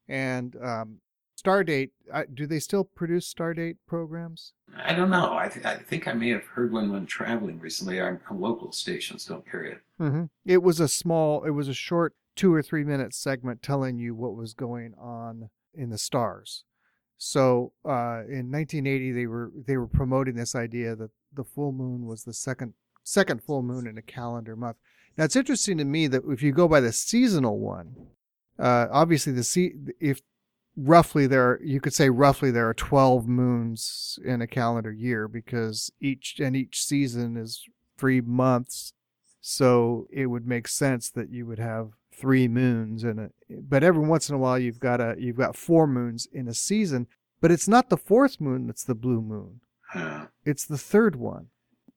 And 0.09 0.57
um, 0.63 0.99
Stardate, 1.43 1.91
uh, 2.13 2.25
do 2.33 2.47
they 2.47 2.59
still 2.59 2.85
produce 2.85 3.33
Stardate 3.33 3.77
programs? 3.87 4.53
I 4.77 4.95
don't 4.95 5.11
know. 5.11 5.37
I, 5.37 5.49
th- 5.49 5.65
I 5.65 5.77
think 5.77 6.07
I 6.09 6.13
may 6.13 6.31
have 6.31 6.45
heard 6.45 6.73
one 6.73 6.93
when 6.93 7.07
traveling 7.07 7.59
recently. 7.59 8.01
Our, 8.01 8.21
our 8.29 8.37
local 8.37 8.73
stations 8.73 9.25
don't 9.25 9.49
carry 9.49 9.73
it. 9.73 9.81
Mm-hmm. 10.01 10.25
It 10.45 10.63
was 10.63 10.81
a 10.81 10.89
small, 10.89 11.45
it 11.45 11.51
was 11.51 11.69
a 11.69 11.75
short 11.75 12.15
two 12.37 12.53
or 12.53 12.63
three 12.63 12.85
minute 12.85 13.15
segment 13.15 13.63
telling 13.63 13.99
you 13.99 14.15
what 14.15 14.35
was 14.35 14.55
going 14.55 14.95
on 14.99 15.51
in 15.73 15.91
the 15.91 15.99
stars. 15.99 16.65
So 17.17 17.73
uh, 17.85 18.23
in 18.29 18.51
1980, 18.51 19.13
they 19.13 19.27
were 19.27 19.53
they 19.67 19.77
were 19.77 19.87
promoting 19.87 20.35
this 20.35 20.55
idea 20.55 20.97
that 20.97 21.11
the 21.33 21.45
full 21.45 21.73
moon 21.73 22.07
was 22.07 22.25
the 22.25 22.35
second 22.35 22.75
second 23.05 23.43
full 23.43 23.63
moon 23.63 23.87
in 23.87 23.97
a 23.97 24.03
calendar 24.03 24.57
month. 24.57 24.77
Now 25.17 25.25
it's 25.25 25.37
interesting 25.37 25.79
to 25.79 25.85
me 25.85 26.07
that 26.09 26.23
if 26.29 26.43
you 26.43 26.53
go 26.53 26.67
by 26.67 26.81
the 26.81 26.93
seasonal 26.93 27.59
one, 27.59 27.95
uh, 28.59 28.89
obviously 28.91 29.33
the 29.33 29.45
se- 29.45 29.75
if 30.01 30.23
roughly 30.77 31.27
there 31.29 31.61
you 31.63 31.81
could 31.81 31.95
say 31.95 32.11
roughly 32.11 32.51
there 32.51 32.69
are 32.69 32.75
12 32.75 33.29
moons 33.29 34.19
in 34.25 34.43
a 34.43 34.47
calendar 34.47 34.91
year 34.91 35.29
because 35.29 35.93
each 36.01 36.41
and 36.41 36.57
each 36.57 36.85
season 36.85 37.37
is 37.37 37.65
three 37.97 38.21
months. 38.21 38.93
So 39.41 40.09
it 40.11 40.27
would 40.27 40.47
make 40.47 40.67
sense 40.67 41.11
that 41.11 41.31
you 41.31 41.47
would 41.47 41.59
have 41.59 41.91
three 42.13 42.49
moons 42.49 43.03
in 43.03 43.19
it 43.19 43.33
but 43.51 43.83
every 43.83 44.07
once 44.07 44.29
in 44.29 44.37
a 44.37 44.39
while 44.39 44.57
you've 44.57 44.79
got 44.79 45.01
a 45.01 45.17
you've 45.19 45.37
got 45.37 45.57
four 45.57 45.85
moons 45.85 46.29
in 46.33 46.47
a 46.47 46.55
season 46.55 47.09
but 47.41 47.51
it's 47.51 47.69
not 47.69 47.91
the 47.91 47.97
fourth 47.97 48.41
moon 48.41 48.67
that's 48.67 48.85
the 48.85 48.95
blue 48.95 49.21
moon. 49.21 49.61
It's 50.47 50.65
the 50.65 50.79
third 50.79 51.17
one 51.17 51.49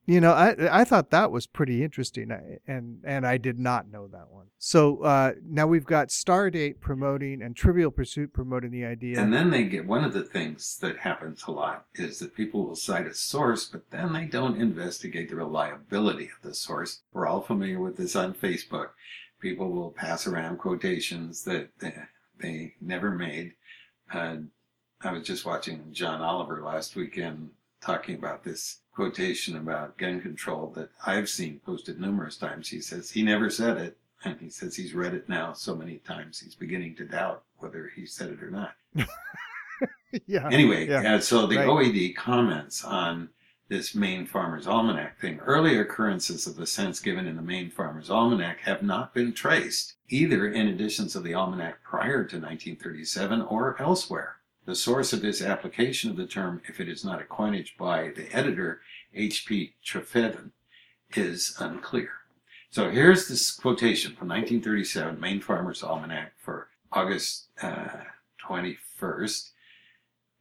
you 0.08 0.22
know, 0.22 0.32
I 0.32 0.80
I 0.80 0.84
thought 0.84 1.10
that 1.10 1.30
was 1.30 1.46
pretty 1.46 1.84
interesting, 1.84 2.30
and 2.66 3.02
and 3.04 3.26
I 3.26 3.36
did 3.36 3.58
not 3.58 3.90
know 3.90 4.08
that 4.08 4.30
one. 4.30 4.46
So 4.56 5.02
uh, 5.02 5.32
now 5.46 5.66
we've 5.66 5.84
got 5.84 6.08
Stardate 6.08 6.80
promoting 6.80 7.42
and 7.42 7.54
Trivial 7.54 7.90
Pursuit 7.90 8.32
promoting 8.32 8.70
the 8.70 8.86
idea. 8.86 9.20
And 9.20 9.34
then 9.34 9.50
they 9.50 9.64
get 9.64 9.86
one 9.86 10.04
of 10.04 10.14
the 10.14 10.22
things 10.22 10.78
that 10.80 10.96
happens 10.96 11.44
a 11.46 11.50
lot 11.50 11.84
is 11.94 12.20
that 12.20 12.34
people 12.34 12.64
will 12.64 12.74
cite 12.74 13.06
a 13.06 13.12
source, 13.12 13.66
but 13.66 13.90
then 13.90 14.14
they 14.14 14.24
don't 14.24 14.58
investigate 14.58 15.28
the 15.28 15.36
reliability 15.36 16.24
of 16.24 16.42
the 16.42 16.54
source. 16.54 17.02
We're 17.12 17.26
all 17.26 17.42
familiar 17.42 17.78
with 17.78 17.98
this 17.98 18.16
on 18.16 18.32
Facebook. 18.32 18.88
People 19.40 19.70
will 19.70 19.90
pass 19.90 20.26
around 20.26 20.56
quotations 20.56 21.44
that 21.44 21.68
they, 21.80 21.94
they 22.40 22.74
never 22.80 23.10
made. 23.10 23.52
Uh, 24.10 24.36
I 25.02 25.12
was 25.12 25.26
just 25.26 25.44
watching 25.44 25.92
John 25.92 26.22
Oliver 26.22 26.62
last 26.64 26.96
weekend 26.96 27.50
talking 27.82 28.14
about 28.14 28.42
this 28.42 28.80
quotation 28.98 29.56
about 29.56 29.96
gun 29.96 30.20
control 30.20 30.72
that 30.74 30.90
I've 31.06 31.28
seen 31.28 31.60
posted 31.64 32.00
numerous 32.00 32.36
times. 32.36 32.68
He 32.68 32.80
says 32.80 33.12
he 33.12 33.22
never 33.22 33.48
said 33.48 33.76
it, 33.76 33.96
and 34.24 34.40
he 34.40 34.50
says 34.50 34.74
he's 34.74 34.92
read 34.92 35.14
it 35.14 35.28
now 35.28 35.52
so 35.52 35.76
many 35.76 35.98
times 35.98 36.40
he's 36.40 36.56
beginning 36.56 36.96
to 36.96 37.04
doubt 37.04 37.44
whether 37.58 37.92
he 37.94 38.06
said 38.06 38.30
it 38.30 38.42
or 38.42 38.50
not. 38.50 38.74
yeah. 40.26 40.48
Anyway, 40.50 40.88
yeah. 40.88 41.14
Uh, 41.14 41.20
so 41.20 41.46
the 41.46 41.58
Right. 41.58 41.68
OED 41.68 42.16
comments 42.16 42.82
on 42.84 43.28
this 43.68 43.94
Maine 43.94 44.26
Farmer's 44.26 44.66
Almanac 44.66 45.20
thing. 45.20 45.38
Early 45.38 45.78
occurrences 45.78 46.48
of 46.48 46.56
the 46.56 46.66
sense 46.66 46.98
given 46.98 47.28
in 47.28 47.36
the 47.36 47.42
Maine 47.42 47.70
Farmer's 47.70 48.10
Almanac 48.10 48.58
have 48.62 48.82
not 48.82 49.14
been 49.14 49.32
traced, 49.32 49.94
either 50.08 50.48
in 50.48 50.66
editions 50.66 51.14
of 51.14 51.22
the 51.22 51.34
almanac 51.34 51.84
prior 51.84 52.24
to 52.24 52.34
1937 52.40 53.42
or 53.42 53.80
elsewhere. 53.80 54.37
The 54.68 54.74
source 54.74 55.14
of 55.14 55.22
this 55.22 55.40
application 55.40 56.10
of 56.10 56.18
the 56.18 56.26
term, 56.26 56.60
if 56.68 56.78
it 56.78 56.90
is 56.90 57.02
not 57.02 57.22
a 57.22 57.24
coinage 57.24 57.78
by 57.78 58.10
the 58.14 58.30
editor, 58.36 58.82
H.P. 59.14 59.76
Trefethen, 59.82 60.50
is 61.14 61.56
unclear. 61.58 62.10
So 62.68 62.90
here's 62.90 63.28
this 63.28 63.50
quotation 63.50 64.10
from 64.10 64.28
1937, 64.28 65.18
Maine 65.18 65.40
Farmer's 65.40 65.82
Almanac 65.82 66.34
for 66.36 66.68
August 66.92 67.46
uh, 67.62 68.04
21st. 68.46 69.52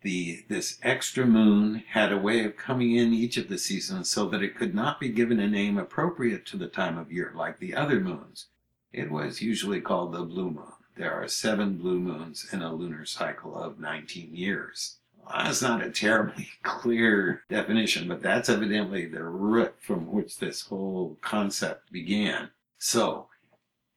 The, 0.01 0.43
this 0.49 0.77
extra 0.83 1.25
moon 1.25 1.85
had 1.91 2.11
a 2.11 2.17
way 2.17 2.43
of 2.43 2.57
coming 2.57 2.97
in 2.97 3.13
each 3.13 3.37
of 3.37 3.47
the 3.47 3.57
seasons 3.57 4.09
so 4.09 4.27
that 4.27 4.43
it 4.43 4.57
could 4.57 4.75
not 4.75 4.99
be 4.99 5.07
given 5.07 5.39
a 5.39 5.47
name 5.47 5.77
appropriate 5.77 6.45
to 6.47 6.57
the 6.57 6.67
time 6.67 6.97
of 6.97 7.13
year 7.13 7.31
like 7.33 7.59
the 7.59 7.73
other 7.73 8.01
moons. 8.01 8.47
It 8.91 9.09
was 9.09 9.41
usually 9.41 9.79
called 9.79 10.11
the 10.11 10.23
blue 10.23 10.51
moon. 10.51 10.73
There 10.97 11.13
are 11.13 11.27
seven 11.27 11.77
blue 11.77 11.99
moons 11.99 12.47
in 12.51 12.63
a 12.63 12.73
lunar 12.73 13.05
cycle 13.05 13.55
of 13.55 13.79
19 13.79 14.35
years. 14.35 14.97
Well, 15.15 15.43
that's 15.43 15.61
not 15.61 15.83
a 15.83 15.91
terribly 15.91 16.49
clear 16.63 17.43
definition, 17.49 18.07
but 18.07 18.21
that's 18.21 18.49
evidently 18.49 19.05
the 19.05 19.23
root 19.23 19.75
from 19.79 20.11
which 20.11 20.37
this 20.37 20.61
whole 20.61 21.17
concept 21.21 21.91
began. 21.91 22.49
So, 22.79 23.27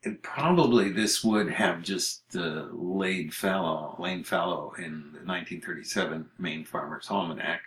it 0.02 0.22
probably 0.22 0.90
this 0.90 1.24
would 1.24 1.50
have 1.50 1.82
just 1.82 2.22
uh, 2.34 2.66
laid 2.72 3.34
fallow, 3.34 3.96
lain 3.98 4.24
fallow 4.24 4.74
in 4.78 5.12
the 5.12 5.24
1937 5.24 6.28
Maine 6.38 6.64
Farmer's 6.64 7.10
Almanac 7.10 7.60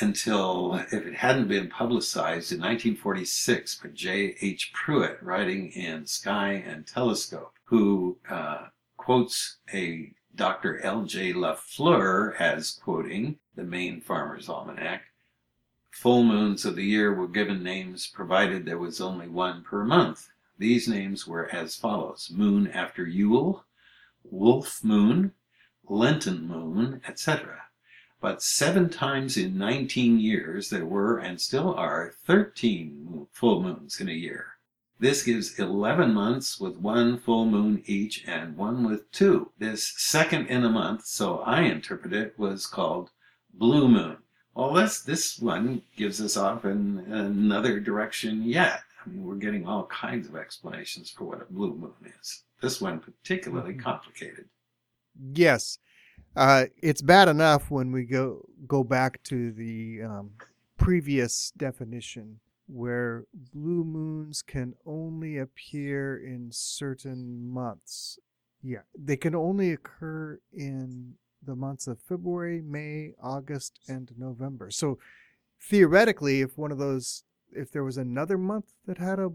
until, 0.00 0.74
if 0.74 1.06
it 1.06 1.14
hadn't 1.14 1.48
been 1.48 1.68
publicized 1.68 2.52
in 2.52 2.58
1946 2.60 3.76
by 3.76 3.88
J. 3.90 4.36
H. 4.40 4.72
Pruett, 4.72 5.18
writing 5.20 5.70
in 5.72 6.06
Sky 6.06 6.64
and 6.66 6.86
Telescope, 6.86 7.54
who 7.72 8.18
uh, 8.28 8.66
quotes 8.98 9.56
a 9.72 10.12
Dr. 10.34 10.78
L. 10.80 11.04
J. 11.04 11.32
Lafleur 11.32 12.38
as 12.38 12.70
quoting 12.70 13.38
the 13.54 13.64
Maine 13.64 13.98
Farmer's 13.98 14.50
Almanac, 14.50 15.04
full 15.90 16.22
moons 16.22 16.66
of 16.66 16.76
the 16.76 16.84
year 16.84 17.14
were 17.14 17.26
given 17.26 17.62
names 17.62 18.06
provided 18.06 18.66
there 18.66 18.76
was 18.76 19.00
only 19.00 19.26
one 19.26 19.64
per 19.64 19.84
month. 19.84 20.28
These 20.58 20.86
names 20.86 21.26
were 21.26 21.48
as 21.48 21.74
follows 21.74 22.30
Moon 22.30 22.66
after 22.66 23.06
Yule, 23.06 23.64
Wolf 24.22 24.84
Moon, 24.84 25.32
Lenten 25.88 26.46
Moon, 26.46 27.00
etc. 27.08 27.58
But 28.20 28.42
seven 28.42 28.90
times 28.90 29.38
in 29.38 29.56
19 29.56 30.20
years 30.20 30.68
there 30.68 30.84
were 30.84 31.16
and 31.16 31.40
still 31.40 31.72
are 31.72 32.12
13 32.26 33.28
full 33.32 33.62
moons 33.62 33.98
in 33.98 34.10
a 34.10 34.12
year. 34.12 34.58
This 35.02 35.24
gives 35.24 35.58
11 35.58 36.14
months 36.14 36.60
with 36.60 36.76
one 36.76 37.18
full 37.18 37.44
moon 37.44 37.82
each 37.86 38.24
and 38.24 38.56
one 38.56 38.84
with 38.88 39.10
two. 39.10 39.50
This 39.58 39.92
second 39.96 40.46
in 40.46 40.64
a 40.64 40.70
month, 40.70 41.06
so 41.06 41.40
I 41.40 41.62
interpret 41.62 42.12
it, 42.12 42.38
was 42.38 42.68
called 42.68 43.10
blue 43.52 43.88
moon. 43.88 44.18
Well, 44.54 44.72
this, 44.72 45.00
this 45.00 45.40
one 45.40 45.82
gives 45.96 46.20
us 46.20 46.36
off 46.36 46.64
in 46.64 47.00
another 47.10 47.80
direction 47.80 48.44
yet. 48.44 48.82
I 49.04 49.08
mean, 49.08 49.24
we're 49.24 49.34
getting 49.34 49.66
all 49.66 49.86
kinds 49.86 50.28
of 50.28 50.36
explanations 50.36 51.10
for 51.10 51.24
what 51.24 51.42
a 51.42 51.52
blue 51.52 51.74
moon 51.74 52.12
is. 52.20 52.44
This 52.60 52.80
one 52.80 53.00
particularly 53.00 53.74
Mhm. 53.74 53.82
complicated. 53.82 54.48
Yes, 55.34 55.80
uh, 56.36 56.66
it's 56.80 57.02
bad 57.02 57.26
enough 57.26 57.72
when 57.72 57.90
we 57.90 58.04
go 58.04 58.46
go 58.68 58.84
back 58.84 59.20
to 59.24 59.50
the 59.50 60.02
um, 60.02 60.30
previous 60.78 61.50
definition, 61.56 62.38
where 62.72 63.24
blue 63.52 63.84
moons 63.84 64.42
can 64.42 64.74
only 64.86 65.38
appear 65.38 66.16
in 66.16 66.48
certain 66.50 67.46
months. 67.48 68.18
Yeah, 68.62 68.82
they 68.98 69.16
can 69.16 69.34
only 69.34 69.72
occur 69.72 70.38
in 70.52 71.14
the 71.44 71.56
months 71.56 71.86
of 71.86 72.00
February, 72.00 72.62
May, 72.62 73.14
August, 73.20 73.80
and 73.88 74.12
November. 74.16 74.70
So 74.70 74.98
theoretically, 75.60 76.40
if 76.40 76.56
one 76.56 76.70
of 76.72 76.78
those, 76.78 77.24
if 77.50 77.70
there 77.72 77.84
was 77.84 77.96
another 77.98 78.38
month 78.38 78.66
that 78.86 78.98
had 78.98 79.18
a 79.18 79.30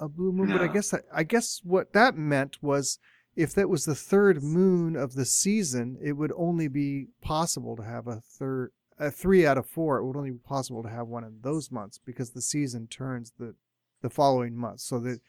a 0.00 0.08
blue 0.08 0.30
moon, 0.32 0.46
but 0.52 0.62
I 0.62 0.66
No. 0.66 0.72
guess 0.74 0.94
I 1.12 1.24
guess 1.24 1.60
what 1.64 1.92
that 1.92 2.16
meant 2.16 2.62
was 2.62 2.98
if 3.34 3.52
that 3.54 3.68
was 3.68 3.84
the 3.84 3.94
third 3.96 4.42
moon 4.42 4.94
of 4.96 5.14
the 5.14 5.24
season, 5.24 5.96
it 6.00 6.12
would 6.12 6.32
only 6.36 6.68
be 6.68 7.08
possible 7.20 7.74
to 7.76 7.82
have 7.82 8.06
a 8.06 8.20
third, 8.20 8.70
a 8.98 9.10
three 9.10 9.46
out 9.46 9.58
of 9.58 9.66
four. 9.66 9.98
It 9.98 10.04
would 10.04 10.16
only 10.16 10.30
be 10.30 10.38
possible 10.38 10.82
to 10.82 10.88
have 10.88 11.06
one 11.06 11.24
in 11.24 11.38
those 11.42 11.70
months 11.70 11.98
because 12.04 12.30
the 12.30 12.42
season 12.42 12.86
turns 12.86 13.32
the 13.38 13.54
the 14.00 14.10
following 14.10 14.56
month. 14.56 14.80
So 14.80 14.98
that 15.00 15.20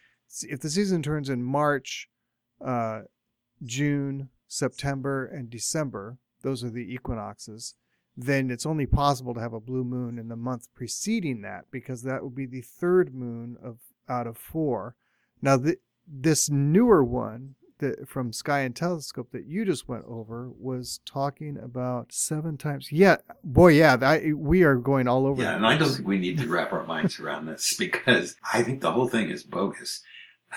if 0.44 0.60
the 0.60 0.70
season 0.70 1.02
turns 1.02 1.30
in 1.30 1.44
March, 1.44 2.08
uh, 2.64 3.02
June, 3.64 4.30
September, 4.48 5.26
and 5.26 5.50
December, 5.50 6.18
those 6.42 6.64
are 6.64 6.70
the 6.70 6.94
equinoxes. 6.94 7.76
Then 8.16 8.52
it's 8.52 8.66
only 8.66 8.86
possible 8.86 9.34
to 9.34 9.40
have 9.40 9.54
a 9.54 9.60
blue 9.60 9.84
moon 9.84 10.20
in 10.20 10.28
the 10.28 10.36
month 10.36 10.68
preceding 10.76 11.42
that 11.42 11.66
because 11.72 12.04
that 12.04 12.24
would 12.24 12.36
be 12.36 12.46
the 12.46 12.62
third 12.62 13.14
moon 13.14 13.58
of 13.64 13.78
out 14.08 14.28
of 14.28 14.38
four. 14.38 14.96
Now, 15.42 15.58
the, 15.58 15.78
this 16.08 16.50
newer 16.50 17.04
one 17.04 17.56
that 17.80 18.08
from 18.08 18.32
Sky 18.32 18.62
and 18.62 18.76
Telescope 18.76 19.32
that 19.32 19.46
you 19.46 19.66
just 19.66 19.88
went 19.88 20.06
over 20.08 20.50
was 20.50 21.00
talking 21.06 21.58
about 21.58 22.12
seven 22.12 22.58
times. 22.58 22.92
Yeah, 22.92 23.18
boy, 23.44 23.70
yeah, 23.70 23.98
I, 24.02 24.34
we 24.34 24.64
are 24.64 24.76
going 24.76 25.08
all 25.08 25.26
over. 25.26 25.42
Yeah, 25.42 25.56
and 25.56 25.66
I 25.66 25.78
don't 25.78 25.90
think 25.90 26.08
we 26.08 26.20
need 26.20 26.38
to 26.40 26.48
wrap 26.48 26.72
our 26.72 26.86
minds 26.86 27.20
around 27.20 27.46
this 27.48 27.76
because 27.80 28.36
I 28.54 28.64
think 28.64 28.82
the 28.82 28.92
whole 28.92 29.08
thing 29.08 29.30
is 29.30 29.44
bogus. 29.44 30.02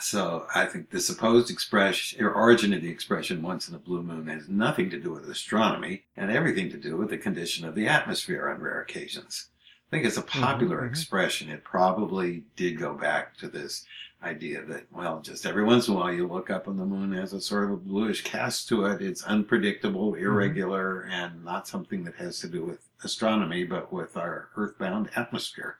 So 0.00 0.46
I 0.54 0.64
think 0.66 0.90
the 0.90 1.00
supposed 1.00 1.50
expression 1.50 2.24
or 2.24 2.32
origin 2.32 2.72
of 2.72 2.80
the 2.80 2.90
expression 2.90 3.42
once 3.42 3.68
in 3.68 3.74
a 3.74 3.78
blue 3.78 4.02
moon 4.02 4.26
has 4.26 4.48
nothing 4.48 4.88
to 4.90 4.98
do 4.98 5.12
with 5.12 5.28
astronomy 5.28 6.04
and 6.16 6.30
everything 6.30 6.70
to 6.70 6.78
do 6.78 6.96
with 6.96 7.10
the 7.10 7.18
condition 7.18 7.66
of 7.66 7.74
the 7.74 7.86
atmosphere 7.86 8.48
on 8.48 8.60
rare 8.60 8.80
occasions. 8.80 9.48
I 9.92 9.96
think 9.96 10.06
it's 10.06 10.16
a 10.16 10.22
popular 10.22 10.80
mhm. 10.80 10.88
expression. 10.88 11.50
It 11.50 11.64
probably 11.64 12.44
did 12.56 12.78
go 12.78 12.94
back 12.94 13.36
to 13.36 13.48
this 13.48 13.84
idea 14.22 14.64
that, 14.64 14.86
well, 14.90 15.20
just 15.20 15.44
every 15.44 15.64
once 15.64 15.86
in 15.86 15.92
a 15.92 15.96
while 15.98 16.12
you 16.12 16.26
look 16.26 16.48
up 16.48 16.66
and 16.66 16.78
the 16.78 16.86
moon 16.86 17.12
has 17.12 17.34
a 17.34 17.40
sort 17.42 17.64
of 17.64 17.72
a 17.72 17.76
bluish 17.76 18.24
cast 18.24 18.68
to 18.68 18.86
it. 18.86 19.02
It's 19.02 19.22
unpredictable, 19.24 20.14
irregular, 20.14 21.02
and 21.10 21.44
not 21.44 21.68
something 21.68 22.04
that 22.04 22.14
has 22.14 22.38
to 22.40 22.48
do 22.48 22.64
with 22.64 22.88
astronomy, 23.04 23.64
but 23.64 23.92
with 23.92 24.16
our 24.16 24.48
earthbound 24.56 25.10
atmosphere. 25.14 25.76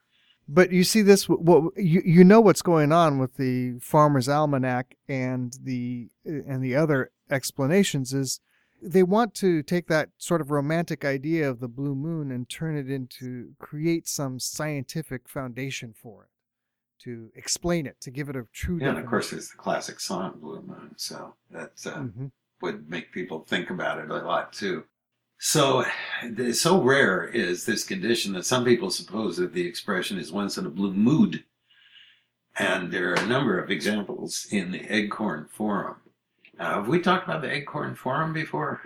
But 0.46 0.72
you 0.72 0.84
see 0.84 1.00
this. 1.00 1.26
What 1.26 1.72
you 1.78 2.02
you 2.04 2.24
know 2.24 2.40
what's 2.40 2.62
going 2.62 2.92
on 2.92 3.18
with 3.18 3.36
the 3.36 3.78
Farmer's 3.78 4.28
Almanac 4.28 4.96
and 5.08 5.56
the 5.62 6.10
and 6.26 6.62
the 6.62 6.74
other 6.74 7.12
explanations 7.30 8.12
is 8.12 8.40
they 8.82 9.02
want 9.02 9.34
to 9.36 9.62
take 9.62 9.86
that 9.88 10.10
sort 10.18 10.40
of 10.40 10.50
romantic 10.50 11.04
idea 11.04 11.48
of 11.48 11.60
the 11.60 11.68
blue 11.68 11.94
moon 11.94 12.30
and 12.32 12.48
turn 12.48 12.76
it 12.76 12.90
into 12.90 13.52
create 13.58 14.08
some 14.08 14.38
scientific 14.40 15.28
foundation 15.28 15.94
for 15.94 16.24
it 16.24 16.28
to 17.04 17.30
explain 17.34 17.86
it 17.86 18.00
to 18.00 18.10
give 18.10 18.28
it 18.28 18.36
a 18.36 18.44
true 18.52 18.78
Yeah, 18.80 18.90
and 18.90 18.98
of 18.98 19.06
course 19.06 19.30
there's 19.30 19.50
the 19.50 19.56
classic 19.56 19.98
song 20.00 20.38
Blue 20.40 20.62
Moon, 20.62 20.94
so 20.96 21.34
that 21.50 21.72
uh, 21.86 22.02
Mhm. 22.02 22.30
would 22.60 22.88
make 22.88 23.12
people 23.12 23.44
think 23.44 23.70
about 23.70 23.98
it 23.98 24.10
a 24.10 24.16
lot 24.18 24.52
too. 24.52 24.84
So, 25.38 25.84
so 26.52 26.80
rare 26.80 27.24
is 27.24 27.66
this 27.66 27.82
condition 27.82 28.32
that 28.34 28.46
some 28.46 28.64
people 28.64 28.90
suppose 28.90 29.36
that 29.38 29.52
the 29.52 29.66
expression 29.66 30.16
is 30.18 30.30
once 30.30 30.56
in 30.56 30.66
a 30.66 30.70
blue 30.70 30.92
mood. 30.94 31.44
And 32.56 32.92
there 32.92 33.10
are 33.10 33.14
a 33.14 33.26
number 33.26 33.58
of 33.58 33.70
examples 33.70 34.46
in 34.52 34.70
the 34.70 34.80
Eggcorn 34.80 35.48
Forum. 35.50 36.01
Uh, 36.62 36.74
have 36.76 36.86
we 36.86 37.00
talked 37.00 37.24
about 37.24 37.42
the 37.42 37.48
Eggcorn 37.48 37.96
Forum 37.96 38.32
before? 38.32 38.80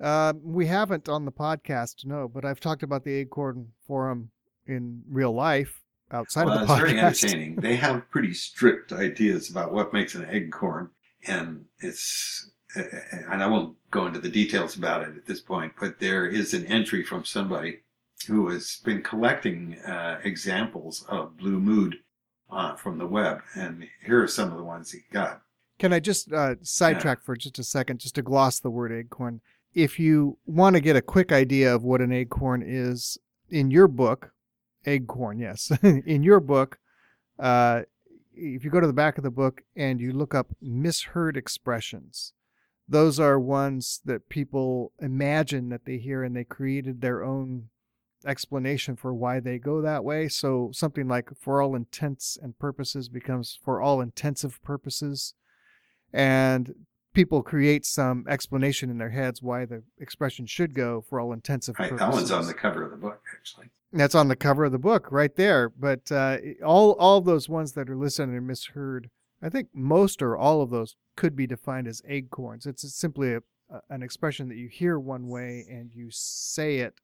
Uh, 0.00 0.32
we 0.42 0.66
haven't 0.66 1.08
on 1.08 1.24
the 1.24 1.30
podcast, 1.30 2.04
no, 2.04 2.26
but 2.26 2.44
I've 2.44 2.58
talked 2.58 2.82
about 2.82 3.04
the 3.04 3.24
Eggcorn 3.24 3.66
Forum 3.86 4.30
in 4.66 5.02
real 5.08 5.32
life 5.32 5.80
outside 6.10 6.46
well, 6.46 6.58
of 6.58 6.66
the 6.66 6.74
podcast. 6.74 6.80
it's 6.80 6.90
very 6.90 6.98
entertaining. 6.98 7.56
They 7.60 7.76
have 7.76 8.10
pretty 8.10 8.34
strict 8.34 8.92
ideas 8.92 9.48
about 9.48 9.72
what 9.72 9.92
makes 9.92 10.16
an 10.16 10.24
eggcorn, 10.24 10.88
and 11.28 11.66
it's 11.78 12.50
and 12.74 13.40
I 13.40 13.46
won't 13.46 13.76
go 13.92 14.06
into 14.06 14.18
the 14.18 14.28
details 14.28 14.76
about 14.76 15.02
it 15.02 15.16
at 15.16 15.26
this 15.26 15.40
point, 15.40 15.74
but 15.78 16.00
there 16.00 16.26
is 16.26 16.52
an 16.52 16.66
entry 16.66 17.04
from 17.04 17.24
somebody 17.24 17.78
who 18.26 18.48
has 18.48 18.80
been 18.84 19.02
collecting 19.02 19.78
uh, 19.86 20.18
examples 20.24 21.04
of 21.08 21.36
blue 21.36 21.60
mood 21.60 21.94
uh, 22.50 22.74
from 22.74 22.98
the 22.98 23.06
web, 23.06 23.40
and 23.54 23.86
here 24.04 24.20
are 24.20 24.26
some 24.26 24.50
of 24.50 24.58
the 24.58 24.64
ones 24.64 24.90
he 24.90 25.02
got. 25.12 25.42
Can 25.84 25.92
I 25.92 26.00
just 26.00 26.32
uh, 26.32 26.54
sidetrack 26.62 27.20
for 27.20 27.36
just 27.36 27.58
a 27.58 27.62
second, 27.62 28.00
just 28.00 28.14
to 28.14 28.22
gloss 28.22 28.58
the 28.58 28.70
word 28.70 28.90
eggcorn? 28.90 29.40
If 29.74 30.00
you 30.00 30.38
want 30.46 30.76
to 30.76 30.80
get 30.80 30.96
a 30.96 31.02
quick 31.02 31.30
idea 31.30 31.74
of 31.74 31.84
what 31.84 32.00
an 32.00 32.08
eggcorn 32.08 32.62
is, 32.64 33.18
in 33.50 33.70
your 33.70 33.86
book, 33.86 34.32
eggcorn, 34.86 35.40
yes, 35.40 35.70
in 35.82 36.22
your 36.22 36.40
book, 36.40 36.78
uh, 37.38 37.82
if 38.34 38.64
you 38.64 38.70
go 38.70 38.80
to 38.80 38.86
the 38.86 38.94
back 38.94 39.18
of 39.18 39.24
the 39.24 39.30
book 39.30 39.60
and 39.76 40.00
you 40.00 40.14
look 40.14 40.34
up 40.34 40.46
misheard 40.58 41.36
expressions, 41.36 42.32
those 42.88 43.20
are 43.20 43.38
ones 43.38 44.00
that 44.06 44.30
people 44.30 44.90
imagine 45.02 45.68
that 45.68 45.84
they 45.84 45.98
hear 45.98 46.22
and 46.22 46.34
they 46.34 46.44
created 46.44 47.02
their 47.02 47.22
own 47.22 47.68
explanation 48.24 48.96
for 48.96 49.12
why 49.12 49.38
they 49.38 49.58
go 49.58 49.82
that 49.82 50.02
way. 50.02 50.28
So 50.28 50.70
something 50.72 51.08
like 51.08 51.28
for 51.38 51.60
all 51.60 51.74
intents 51.74 52.38
and 52.42 52.58
purposes 52.58 53.10
becomes 53.10 53.58
for 53.62 53.82
all 53.82 54.00
intensive 54.00 54.62
purposes. 54.62 55.34
And 56.14 56.74
people 57.12 57.42
create 57.42 57.84
some 57.84 58.24
explanation 58.28 58.88
in 58.88 58.98
their 58.98 59.10
heads 59.10 59.42
why 59.42 59.64
the 59.64 59.82
expression 59.98 60.46
should 60.46 60.74
go 60.74 61.00
for 61.00 61.20
all 61.20 61.32
intensive 61.32 61.76
Right, 61.78 61.90
purposes. 61.90 62.08
that 62.08 62.14
one's 62.14 62.30
on 62.30 62.46
the 62.46 62.54
cover 62.54 62.82
of 62.84 62.90
the 62.92 62.96
book, 62.96 63.20
actually. 63.36 63.70
That's 63.92 64.14
on 64.14 64.28
the 64.28 64.36
cover 64.36 64.64
of 64.64 64.72
the 64.72 64.78
book 64.78 65.08
right 65.12 65.34
there. 65.36 65.68
But 65.68 66.10
uh, 66.10 66.38
all 66.64 66.92
all 66.92 67.20
those 67.20 67.48
ones 67.48 67.72
that 67.72 67.88
are 67.90 67.96
listed 67.96 68.28
and 68.28 68.46
misheard, 68.46 69.10
I 69.42 69.48
think 69.48 69.68
most 69.74 70.22
or 70.22 70.36
all 70.36 70.62
of 70.62 70.70
those 70.70 70.96
could 71.16 71.36
be 71.36 71.46
defined 71.46 71.86
as 71.86 72.00
eggcorns. 72.02 72.66
It's 72.66 72.92
simply 72.92 73.34
a, 73.34 73.40
a- 73.70 73.80
an 73.90 74.02
expression 74.02 74.48
that 74.48 74.56
you 74.56 74.68
hear 74.68 74.98
one 74.98 75.28
way 75.28 75.64
and 75.70 75.92
you 75.94 76.08
say 76.10 76.78
it 76.78 76.94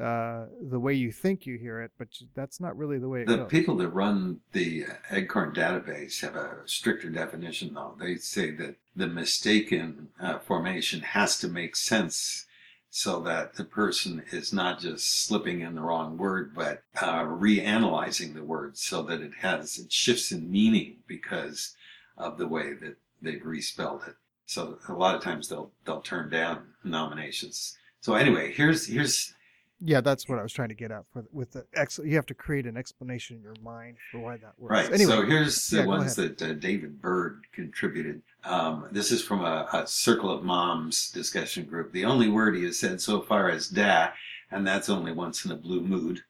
uh, 0.00 0.46
the 0.70 0.78
way 0.78 0.94
you 0.94 1.10
think 1.10 1.46
you 1.46 1.58
hear 1.58 1.80
it, 1.80 1.90
but 1.98 2.08
that's 2.34 2.60
not 2.60 2.76
really 2.76 2.98
the 2.98 3.08
way 3.08 3.22
it 3.22 3.26
The 3.26 3.38
goes. 3.38 3.50
people 3.50 3.76
that 3.78 3.88
run 3.88 4.40
the 4.52 4.84
Eggcorn 5.10 5.54
database 5.54 6.20
have 6.20 6.36
a 6.36 6.58
stricter 6.66 7.10
definition, 7.10 7.74
though. 7.74 7.96
They 7.98 8.16
say 8.16 8.50
that 8.52 8.76
the 8.94 9.06
mistaken 9.06 10.08
uh, 10.20 10.38
formation 10.38 11.00
has 11.00 11.38
to 11.40 11.48
make 11.48 11.76
sense 11.76 12.46
so 12.90 13.20
that 13.20 13.54
the 13.54 13.64
person 13.64 14.22
is 14.30 14.52
not 14.52 14.80
just 14.80 15.24
slipping 15.26 15.60
in 15.60 15.74
the 15.74 15.80
wrong 15.82 16.16
word, 16.16 16.54
but 16.54 16.82
uh, 17.00 17.22
reanalyzing 17.24 18.34
the 18.34 18.44
word 18.44 18.78
so 18.78 19.02
that 19.02 19.20
it 19.20 19.32
has, 19.40 19.78
it 19.78 19.92
shifts 19.92 20.32
in 20.32 20.50
meaning 20.50 20.96
because 21.06 21.74
of 22.16 22.38
the 22.38 22.48
way 22.48 22.72
that 22.72 22.96
they've 23.20 23.44
respelled 23.44 24.02
it. 24.06 24.14
So 24.46 24.78
a 24.88 24.94
lot 24.94 25.14
of 25.14 25.22
times 25.22 25.48
they'll, 25.48 25.72
they'll 25.84 26.00
turn 26.00 26.30
down 26.30 26.68
nominations. 26.82 27.76
So 28.00 28.14
anyway, 28.14 28.52
here's, 28.52 28.86
here's, 28.86 29.34
Yeah, 29.80 30.00
that's 30.00 30.28
what 30.28 30.38
I 30.38 30.42
was 30.42 30.52
trying 30.52 30.70
to 30.70 30.74
get 30.74 30.90
at. 30.90 31.04
For 31.12 31.24
with 31.32 31.52
the 31.52 31.64
ex, 31.74 32.00
you 32.02 32.16
have 32.16 32.26
to 32.26 32.34
create 32.34 32.66
an 32.66 32.76
explanation 32.76 33.36
in 33.36 33.42
your 33.42 33.54
mind 33.62 33.96
for 34.10 34.18
why 34.18 34.36
that 34.38 34.54
works. 34.58 34.72
Right. 34.72 34.92
Anyway, 34.92 35.12
so 35.12 35.24
here's 35.24 35.68
the 35.68 35.78
yeah, 35.78 35.82
go 35.84 35.88
ones 35.88 36.16
that 36.16 36.42
uh, 36.42 36.54
David 36.54 37.00
Bird 37.00 37.42
contributed. 37.52 38.22
Um, 38.44 38.88
this 38.90 39.12
is 39.12 39.22
from 39.22 39.44
a, 39.44 39.68
a 39.72 39.86
Circle 39.86 40.30
of 40.30 40.42
Moms 40.42 41.10
discussion 41.10 41.64
group. 41.64 41.92
The 41.92 42.04
only 42.04 42.28
word 42.28 42.56
he 42.56 42.64
has 42.64 42.78
said 42.78 43.00
so 43.00 43.20
far 43.20 43.50
is 43.50 43.68
da, 43.68 44.08
and 44.50 44.66
that's 44.66 44.88
only 44.88 45.12
once 45.12 45.44
in 45.44 45.52
a 45.52 45.56
blue 45.56 45.80
mood. 45.80 46.22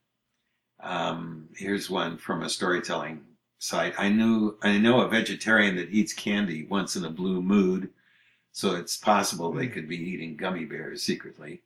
Um, 0.81 1.49
here's 1.57 1.89
one 1.89 2.19
from 2.19 2.43
a 2.43 2.51
storytelling 2.51 3.23
site. 3.59 3.95
I 3.99 4.11
knew 4.11 4.59
I 4.63 4.77
know 4.77 5.01
a 5.01 5.09
vegetarian 5.09 5.77
that 5.77 5.91
eats 5.91 6.13
candy 6.13 6.67
once 6.67 6.97
in 6.97 7.05
a 7.05 7.11
blue 7.11 7.41
mood, 7.41 7.91
so 8.53 8.77
it's 8.77 8.99
possible 8.99 9.53
they 9.53 9.69
could 9.69 9.89
be 9.89 9.97
eating 9.97 10.37
gummy 10.37 10.67
bears 10.67 11.03
secretly. 11.03 11.63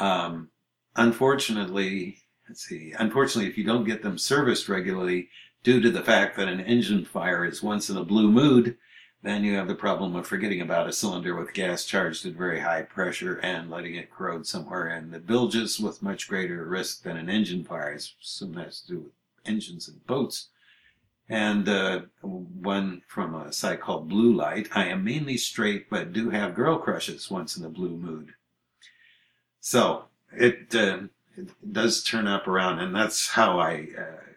Um, 0.00 0.50
unfortunately, 0.96 2.18
let's 2.48 2.62
see. 2.62 2.94
Unfortunately, 2.98 3.50
if 3.50 3.58
you 3.58 3.64
don't 3.64 3.84
get 3.84 4.02
them 4.02 4.18
serviced 4.18 4.68
regularly, 4.68 5.28
due 5.62 5.80
to 5.80 5.90
the 5.90 6.02
fact 6.02 6.36
that 6.36 6.48
an 6.48 6.60
engine 6.60 7.04
fire 7.04 7.44
is 7.44 7.62
once 7.62 7.90
in 7.90 7.96
a 7.96 8.04
blue 8.04 8.30
mood, 8.30 8.76
then 9.22 9.42
you 9.42 9.56
have 9.56 9.66
the 9.66 9.74
problem 9.74 10.14
of 10.14 10.26
forgetting 10.26 10.60
about 10.60 10.88
a 10.88 10.92
cylinder 10.92 11.34
with 11.34 11.52
gas 11.52 11.84
charged 11.84 12.24
at 12.24 12.34
very 12.34 12.60
high 12.60 12.82
pressure 12.82 13.38
and 13.38 13.68
letting 13.68 13.96
it 13.96 14.10
corrode 14.10 14.46
somewhere 14.46 14.86
and 14.86 15.12
the 15.12 15.18
bilges 15.18 15.80
with 15.80 16.02
much 16.02 16.28
greater 16.28 16.64
risk 16.64 17.02
than 17.02 17.16
an 17.16 17.28
engine 17.28 17.64
fire. 17.64 17.90
I 17.92 17.96
assume 17.96 18.52
that 18.54 18.66
has 18.66 18.80
to 18.82 18.94
do 18.94 19.00
with 19.00 19.12
engines 19.44 19.88
and 19.88 20.06
boats. 20.06 20.48
And 21.28 21.68
uh, 21.68 22.02
one 22.22 23.02
from 23.06 23.34
a 23.34 23.52
site 23.52 23.80
called 23.80 24.08
Blue 24.08 24.32
Light. 24.32 24.68
I 24.74 24.86
am 24.86 25.04
mainly 25.04 25.36
straight, 25.36 25.90
but 25.90 26.12
do 26.12 26.30
have 26.30 26.54
girl 26.54 26.78
crushes 26.78 27.30
once 27.30 27.56
in 27.56 27.64
a 27.64 27.68
blue 27.68 27.96
mood. 27.96 28.32
So 29.68 30.06
it, 30.32 30.74
uh, 30.74 31.00
it 31.36 31.74
does 31.74 32.02
turn 32.02 32.26
up 32.26 32.48
around, 32.48 32.78
and 32.78 32.96
that's 32.96 33.28
how 33.28 33.60
I 33.60 33.88
uh, 33.98 34.32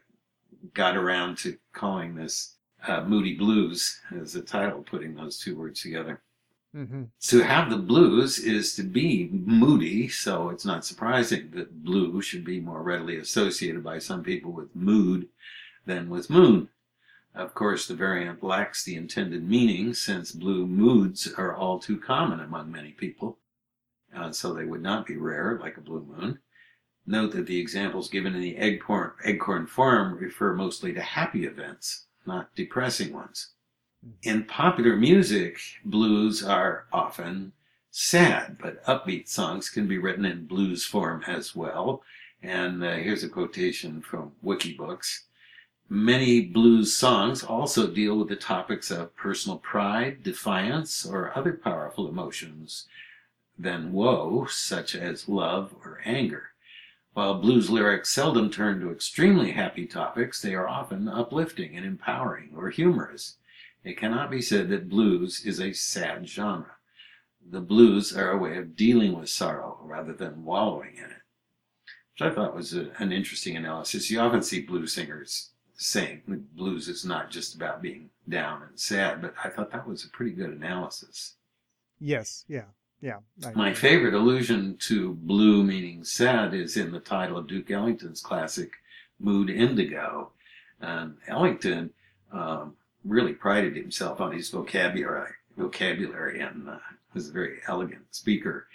got 0.74 0.98
around 0.98 1.38
to 1.38 1.58
calling 1.72 2.15
this 2.15 2.56
uh, 2.86 3.06
Moody 3.06 3.36
Blues 3.36 4.02
as 4.13 4.36
a 4.36 4.41
title, 4.41 4.84
putting 4.84 5.15
those 5.15 5.39
two 5.39 5.56
words 5.56 5.84
together. 5.84 6.22
Mm-hmm. 6.76 7.04
To 7.30 7.39
have 7.44 7.70
the 7.70 7.78
blues 7.78 8.39
is 8.39 8.76
to 8.76 8.84
be 8.84 9.30
moody, 9.32 10.10
so 10.10 10.50
it's 10.50 10.65
not 10.65 10.84
surprising 10.84 11.52
that 11.52 11.82
blue 11.82 12.22
should 12.22 12.44
be 12.44 12.60
more 12.60 12.84
readily 12.84 13.15
associated 13.15 13.86
by 13.86 14.00
some 14.00 14.24
people 14.24 14.52
with 14.52 14.76
mood 14.76 15.30
than 15.86 16.10
with 16.10 16.30
moon. 16.30 16.67
Of 17.34 17.54
course, 17.54 17.88
the 17.88 17.96
variant 17.96 18.44
lacks 18.44 18.84
the 18.84 18.98
intended 18.98 19.48
meaning 19.48 19.94
since 19.94 20.34
blue 20.34 20.67
moods 20.67 21.32
are 21.38 21.56
all 21.56 21.80
too 21.80 21.98
common 21.98 22.41
among 22.41 22.70
many 22.70 22.91
people, 22.91 23.38
uh, 24.15 24.32
so 24.32 24.54
they 24.54 24.65
would 24.65 24.82
not 24.82 25.06
be 25.06 25.17
rare 25.17 25.58
like 25.62 25.78
a 25.78 25.82
blue 25.82 26.06
moon. 26.06 26.39
Note 27.08 27.32
that 27.32 27.47
the 27.47 27.60
examples 27.60 28.10
given 28.10 28.36
in 28.36 28.41
the 28.41 28.56
eggcorn, 28.56 29.13
eggcorn 29.26 29.67
form 29.67 30.17
refer 30.17 30.54
mostly 30.54 30.93
to 30.93 31.02
happy 31.02 31.45
events, 31.45 32.06
not 32.26 32.54
depressing 32.56 33.12
ones. 33.12 33.52
In 34.24 34.45
popular 34.45 34.95
music, 34.95 35.58
blues 35.86 36.43
are 36.43 36.86
often 36.91 37.54
sad, 37.89 38.58
but 38.60 38.84
upbeat 38.86 39.28
songs 39.28 39.69
can 39.69 39.88
be 39.88 39.97
written 39.97 40.26
in 40.26 40.45
blues 40.45 40.86
form 40.86 41.24
as 41.28 41.56
well. 41.56 42.04
And 42.41 42.84
uh, 42.84 42.95
here's 42.95 43.24
a 43.24 43.30
quotation 43.30 44.02
from 44.02 44.32
Wikibooks. 44.43 45.21
Many 45.89 46.41
blues 46.41 46.95
songs 46.95 47.43
also 47.43 47.88
deal 47.88 48.17
with 48.17 48.30
the 48.30 48.36
topics 48.36 48.91
of 48.91 49.15
personal 49.15 49.58
pride, 49.58 50.24
defiance, 50.24 51.06
or 51.06 51.38
other 51.38 51.54
powerful 51.54 52.08
emotions 52.08 52.88
than 53.62 53.93
woe, 53.93 54.45
such 54.50 54.95
as 54.95 55.30
love 55.30 55.74
or 55.84 56.02
anger. 56.06 56.52
While 57.13 57.41
blues 57.41 57.69
lyrics 57.69 58.10
seldom 58.10 58.50
turn 58.50 58.80
to 58.80 58.91
extremely 58.91 59.52
happy 59.52 59.86
topics, 59.86 60.41
they 60.41 60.56
are 60.56 60.67
often 60.67 61.08
uplifting 61.08 61.76
and 61.76 61.86
empowering 61.86 62.52
or 62.56 62.69
humorous. 62.69 63.38
It 63.84 63.97
cannot 63.97 64.32
be 64.32 64.41
said 64.41 64.69
that 64.69 64.89
blues 64.89 65.45
is 65.45 65.60
a 65.60 65.74
sad 65.74 66.28
genre. 66.28 66.76
The 67.50 67.62
blues 67.62 68.15
are 68.15 68.32
a 68.32 68.38
way 68.38 68.58
of 68.58 68.76
dealing 68.76 69.17
with 69.17 69.30
sorrow 69.30 69.80
rather 69.84 70.13
than 70.13 70.45
wallowing 70.45 70.95
in 70.95 71.06
it. 71.06 71.21
Which 72.13 72.21
I 72.21 72.34
thought 72.34 72.56
was 72.56 72.74
a, 72.74 72.91
an 73.00 73.12
interesting 73.12 73.58
analysis. 73.58 74.10
You 74.10 74.19
often 74.19 74.43
see 74.43 74.62
blues 74.62 74.93
singers 74.93 75.50
saying 75.76 76.21
blues 76.54 76.88
is 76.88 77.04
not 77.04 77.32
just 77.32 77.56
about 77.56 77.82
being 77.82 78.12
down 78.30 78.62
and 78.62 78.80
sad, 78.80 79.21
but 79.21 79.34
I 79.43 79.50
thought 79.50 79.71
that 79.71 79.88
was 79.88 80.06
a 80.06 80.10
pretty 80.10 80.32
good 80.32 80.52
analysis. 80.52 81.36
Yes, 82.00 82.45
yeah. 82.47 82.65
Yeah. 83.02 83.18
My 83.56 83.74
favorite 83.74 84.14
allusion 84.14 84.78
to 84.82 85.16
blue 85.16 85.64
meaning 85.64 86.04
sad 86.04 86.54
is 86.54 86.78
in 86.78 86.92
the 86.92 87.00
title 87.00 87.38
of 87.38 87.48
Duke 87.48 87.72
Ellington's 87.72 88.22
classic 88.22 88.74
Mood 89.20 89.50
Indigo. 89.50 90.32
And 90.80 91.18
Ellington 91.28 91.92
um, 92.32 92.76
really 93.04 93.34
prided 93.34 93.76
himself 93.76 94.22
on 94.22 94.32
his 94.32 94.50
vocabulary, 94.50 95.32
vocabulary 95.58 96.42
and 96.42 96.70
uh, 96.70 96.78
was 97.14 97.30
a 97.30 97.34
very 97.34 97.60
elegant 97.68 98.06
speaker. 98.12 98.68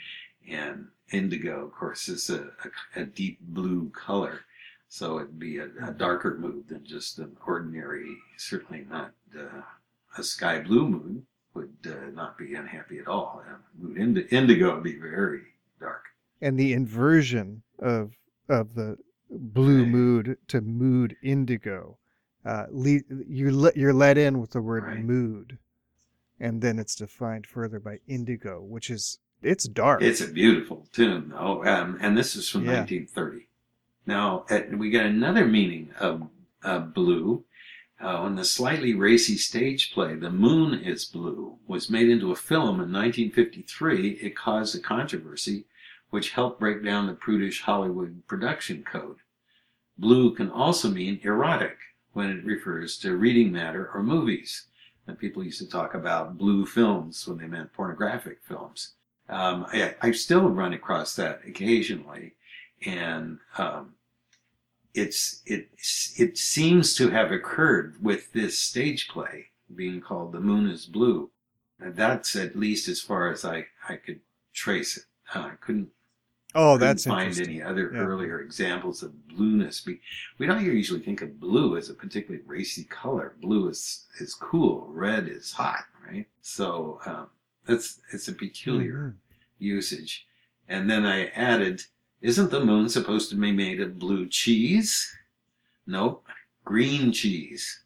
And 0.49 0.89
indigo, 1.13 1.65
of 1.65 1.73
course, 1.73 2.09
is 2.09 2.29
a, 2.29 2.51
a, 2.97 3.03
a 3.03 3.05
deep 3.05 3.39
blue 3.41 3.91
color. 3.91 4.41
So 4.89 5.19
it'd 5.19 5.39
be 5.39 5.59
a, 5.59 5.69
a 5.85 5.93
darker 5.93 6.37
mood 6.37 6.69
than 6.69 6.85
just 6.85 7.19
an 7.19 7.37
ordinary, 7.47 8.17
certainly 8.39 8.87
not 8.89 9.13
uh, 9.39 9.63
a 10.19 10.23
sky 10.23 10.61
blue 10.61 10.89
mood 10.89 11.23
would 11.57 11.75
uh, 11.87 12.11
not 12.13 12.37
be 12.39 12.55
unhappy 12.55 12.99
at 12.99 13.09
all. 13.09 13.43
Uh, 13.49 13.55
mood 13.79 14.29
indigo 14.31 14.75
would 14.75 14.85
be 14.85 14.99
very 14.99 15.43
dark. 15.81 16.05
and 16.41 16.59
the 16.59 16.73
inversion 16.73 17.63
of 17.79 18.13
of 18.49 18.75
the 18.75 18.97
blue 19.31 19.83
Right. 19.83 19.89
mood 19.91 20.39
to 20.49 20.61
mood 20.61 21.17
indigo. 21.23 21.99
Uh, 22.45 22.67
le- 22.71 23.01
you 23.27 23.51
le- 23.51 23.73
you're 23.75 23.93
let 23.93 24.17
in 24.19 24.39
with 24.41 24.51
the 24.51 24.63
word 24.63 24.85
Right. 24.85 25.03
mood, 25.05 25.59
and 26.39 26.61
then 26.63 26.79
it's 26.79 26.95
defined 26.95 27.47
further 27.47 27.81
by 27.81 27.99
indigo, 28.07 28.63
which 28.63 28.89
is 28.91 29.19
it's 29.43 29.67
dark. 29.67 30.01
It's 30.03 30.21
a 30.21 30.29
beautiful 30.33 30.87
tune, 30.93 31.31
though, 31.31 31.65
um, 31.65 31.99
and 32.01 32.17
this 32.17 32.37
is 32.37 32.49
from 32.49 32.65
Yeah. 32.65 32.81
1930. 32.85 33.49
Now 34.07 34.45
at, 34.49 34.77
we 34.79 34.91
get 34.91 35.07
another 35.07 35.45
meaning 35.47 35.91
of 35.99 36.29
uh, 36.63 36.79
blue. 36.81 37.45
Uh, 37.99 38.21
when 38.21 38.35
the 38.35 38.45
slightly 38.45 38.95
racy 38.95 39.37
stage 39.39 39.93
play 39.93 40.15
"The 40.15 40.31
Moon 40.31 40.75
Is 40.75 41.07
Blue" 41.07 41.59
was 41.67 41.89
made 41.89 42.11
into 42.11 42.31
a 42.31 42.37
film 42.37 42.81
in 42.81 42.93
1953, 42.93 44.11
it 44.21 44.37
caused 44.37 44.77
a 44.77 44.81
controversy, 44.81 45.65
which 46.11 46.33
helped 46.33 46.61
break 46.61 46.85
down 46.85 47.07
the 47.07 47.15
prudish 47.15 47.63
Hollywood 47.63 48.27
production 48.27 48.85
code. 48.85 49.17
Blue 49.99 50.35
can 50.35 50.51
also 50.51 50.91
mean 50.91 51.21
erotic 51.23 51.79
when 52.13 52.31
it 52.31 52.45
refers 52.45 52.99
to 52.99 53.17
reading 53.17 53.51
matter 53.51 53.91
or 53.93 54.03
movies. 54.03 54.67
And 55.07 55.19
people 55.19 55.45
used 55.45 55.59
to 55.61 55.69
talk 55.69 55.95
about 55.95 56.37
blue 56.37 56.67
films 56.67 57.27
when 57.27 57.39
they 57.39 57.47
meant 57.47 57.73
pornographic 57.73 58.41
films. 58.43 58.93
Um, 59.29 59.67
I, 59.73 59.95
I 60.03 60.11
still 60.13 60.49
run 60.49 60.73
across 60.73 61.17
that 61.17 61.41
occasionally, 61.47 62.35
and 62.85 63.39
um, 63.59 63.96
it's 64.97 65.43
it 65.47 65.69
it 66.17 66.39
seems 66.39 66.95
to 66.97 67.11
have 67.11 67.31
occurred 67.33 67.97
with 68.03 68.33
this 68.33 68.59
stage 68.59 69.09
play 69.09 69.47
being 69.75 70.01
called 70.01 70.33
"The 70.33 70.41
Moon 70.41 70.69
Is 70.69 70.87
Blue." 70.87 71.31
And 71.79 71.95
that's 71.95 72.35
at 72.37 72.57
least 72.57 72.89
as 72.89 73.01
far 73.01 73.31
as 73.31 73.45
I 73.45 73.67
I 73.89 73.97
could 73.97 74.21
trace 74.55 74.97
it. 74.97 75.05
Uh, 75.35 75.51
I 75.53 75.55
couldn't 75.61 75.91
oh, 76.55 76.75
couldn't 76.75 76.81
that's 76.89 77.05
find 77.05 77.39
any 77.39 77.61
other 77.63 77.91
Yeah. 77.93 78.01
earlier 78.01 78.41
examples 78.41 79.03
of 79.03 79.29
blueness. 79.29 79.85
We 79.87 80.01
we 80.39 80.47
don't 80.47 80.65
usually 80.65 81.01
think 81.01 81.21
of 81.23 81.39
blue 81.41 81.77
as 81.77 81.91
a 81.91 81.95
particularly 81.95 82.45
racy 82.47 82.85
color. 82.85 83.37
Blue 83.41 83.69
is 83.69 84.07
is 84.21 84.35
cool. 84.35 84.87
Red 84.89 85.29
is 85.29 85.53
hot, 85.53 85.85
right? 86.09 86.27
So 86.41 87.01
um, 87.07 87.29
that's 87.67 88.01
it's 88.13 88.29
a 88.29 88.33
peculiar 88.33 89.15
Mhm. 89.15 89.15
usage. 89.59 90.27
And 90.69 90.91
then 90.91 91.07
I 91.07 91.27
added, 91.29 91.83
isn't 92.23 92.51
the 92.51 92.65
moon 92.65 92.89
supposed 92.89 93.31
to 93.31 93.37
be 93.37 93.53
made 93.53 93.81
of 93.81 93.99
blue 93.99 94.27
cheese? 94.27 95.17
Nope, 95.87 96.27
green 96.65 97.13
cheese, 97.13 97.81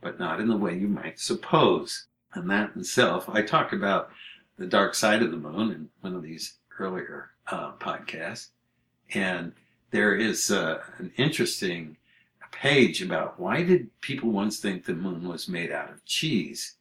but 0.00 0.18
not 0.18 0.40
in 0.40 0.48
the 0.48 0.56
way 0.56 0.76
you 0.76 0.88
might 0.88 1.18
suppose. 1.18 2.06
And 2.34 2.48
that 2.50 2.76
itself, 2.76 3.28
I 3.28 3.42
talked 3.42 3.72
about 3.72 4.10
the 4.56 4.66
dark 4.66 4.94
side 4.94 5.22
of 5.22 5.30
the 5.30 5.36
moon 5.36 5.72
in 5.72 5.88
one 6.00 6.14
of 6.14 6.22
these 6.22 6.54
earlier 6.78 7.30
uh, 7.48 7.72
podcasts. 7.72 8.48
And 9.14 9.52
there 9.90 10.14
is 10.14 10.50
uh, 10.50 10.82
an 10.98 11.12
interesting 11.16 11.96
page 12.52 13.02
about 13.02 13.40
why 13.40 13.62
did 13.62 13.90
people 14.00 14.30
once 14.30 14.60
think 14.60 14.84
the 14.84 14.94
moon 14.94 15.28
was 15.28 15.48
made 15.48 15.72
out 15.72 15.90
of 15.90 16.04
cheese? 16.04 16.76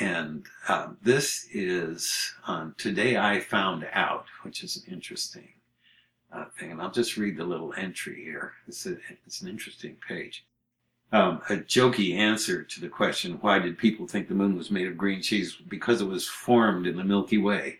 And 0.00 0.46
uh, 0.66 0.88
this 1.02 1.46
is 1.52 2.34
on 2.46 2.74
Today 2.76 3.16
I 3.16 3.40
Found 3.40 3.86
Out, 3.92 4.26
which 4.42 4.62
is 4.62 4.84
interesting 4.88 5.48
uh, 6.32 6.44
thing. 6.58 6.72
And 6.72 6.80
I'll 6.80 6.90
just 6.90 7.16
read 7.16 7.36
the 7.36 7.44
little 7.44 7.72
entry 7.76 8.22
here. 8.22 8.52
It's, 8.66 8.86
a, 8.86 8.96
it's 9.26 9.40
an 9.40 9.48
interesting 9.48 9.96
page. 10.06 10.44
Um, 11.10 11.40
a 11.48 11.56
jokey 11.56 12.16
answer 12.16 12.62
to 12.62 12.80
the 12.80 12.88
question, 12.88 13.38
why 13.40 13.58
did 13.58 13.78
people 13.78 14.06
think 14.06 14.28
the 14.28 14.34
moon 14.34 14.56
was 14.56 14.70
made 14.70 14.86
of 14.86 14.98
green 14.98 15.22
cheese? 15.22 15.56
Because 15.68 16.02
it 16.02 16.08
was 16.08 16.28
formed 16.28 16.86
in 16.86 16.96
the 16.96 17.04
Milky 17.04 17.38
Way. 17.38 17.78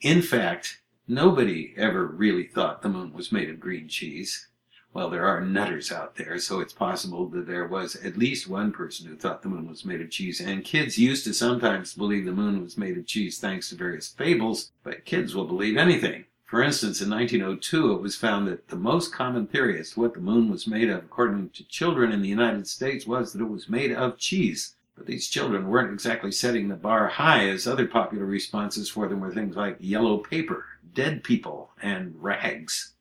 In 0.00 0.22
fact, 0.22 0.80
nobody 1.08 1.74
ever 1.76 2.06
really 2.06 2.44
thought 2.44 2.82
the 2.82 2.88
moon 2.88 3.12
was 3.12 3.32
made 3.32 3.50
of 3.50 3.58
green 3.58 3.88
cheese. 3.88 4.46
Well, 4.94 5.10
there 5.10 5.26
are 5.26 5.40
nutters 5.40 5.90
out 5.90 6.16
there, 6.16 6.38
so 6.38 6.60
it's 6.60 6.72
possible 6.72 7.26
that 7.30 7.46
there 7.46 7.66
was 7.66 7.96
at 7.96 8.18
least 8.18 8.46
one 8.46 8.72
person 8.72 9.08
who 9.08 9.16
thought 9.16 9.42
the 9.42 9.48
moon 9.48 9.66
was 9.66 9.84
made 9.84 10.02
of 10.02 10.10
cheese. 10.10 10.40
And 10.40 10.62
kids 10.62 10.98
used 10.98 11.24
to 11.24 11.34
sometimes 11.34 11.94
believe 11.94 12.24
the 12.24 12.32
moon 12.32 12.62
was 12.62 12.76
made 12.76 12.98
of 12.98 13.06
cheese 13.06 13.38
thanks 13.38 13.70
to 13.70 13.74
various 13.74 14.08
fables, 14.08 14.70
but 14.84 15.06
kids 15.06 15.34
will 15.34 15.46
believe 15.46 15.76
anything 15.76 16.26
For 16.52 16.62
instance, 16.62 17.00
in 17.00 17.08
1902, 17.08 17.94
it 17.94 18.02
was 18.02 18.14
found 18.14 18.46
that 18.46 18.68
the 18.68 18.76
most 18.76 19.10
common 19.10 19.46
theory 19.46 19.80
as 19.80 19.92
to 19.92 20.00
what 20.00 20.12
the 20.12 20.20
moon 20.20 20.50
was 20.50 20.66
made 20.66 20.90
of, 20.90 21.02
according 21.02 21.48
to 21.48 21.64
children 21.64 22.12
in 22.12 22.20
the 22.20 22.28
United 22.28 22.68
States, 22.68 23.06
was 23.06 23.32
that 23.32 23.40
it 23.40 23.48
was 23.48 23.70
made 23.70 23.90
of 23.90 24.18
cheese. 24.18 24.74
But 24.94 25.06
these 25.06 25.30
children 25.30 25.66
weren't 25.66 25.94
exactly 25.94 26.30
setting 26.30 26.68
the 26.68 26.74
bar 26.74 27.08
high, 27.08 27.48
as 27.48 27.66
other 27.66 27.86
popular 27.86 28.26
responses 28.26 28.90
for 28.90 29.08
them 29.08 29.20
were 29.20 29.32
things 29.32 29.56
like 29.56 29.78
yellow 29.80 30.18
paper, 30.18 30.66
dead 30.92 31.24
people, 31.24 31.70
and 31.80 32.22
rags. 32.22 32.92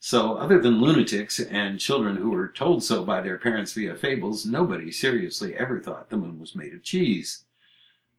So, 0.00 0.38
other 0.38 0.58
than 0.58 0.80
lunatics 0.80 1.40
and 1.40 1.78
children 1.78 2.16
who 2.16 2.30
were 2.30 2.48
told 2.48 2.82
so 2.82 3.04
by 3.04 3.20
their 3.20 3.36
parents 3.36 3.74
via 3.74 3.96
fables, 3.96 4.46
nobody 4.46 4.90
seriously 4.90 5.54
ever 5.56 5.78
thought 5.78 6.08
the 6.08 6.16
moon 6.16 6.40
was 6.40 6.56
made 6.56 6.72
of 6.72 6.82
cheese. 6.82 7.44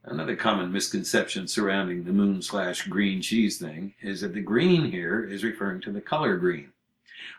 Another 0.06 0.36
common 0.36 0.72
misconception 0.72 1.48
surrounding 1.48 2.04
the 2.04 2.12
moon 2.12 2.42
slash 2.42 2.88
green 2.88 3.22
cheese 3.22 3.58
thing 3.58 3.94
is 4.02 4.20
that 4.20 4.34
the 4.34 4.42
green 4.42 4.92
here 4.92 5.24
is 5.24 5.46
referring 5.46 5.80
to 5.82 5.92
the 5.92 6.02
color 6.02 6.36
green. 6.36 6.74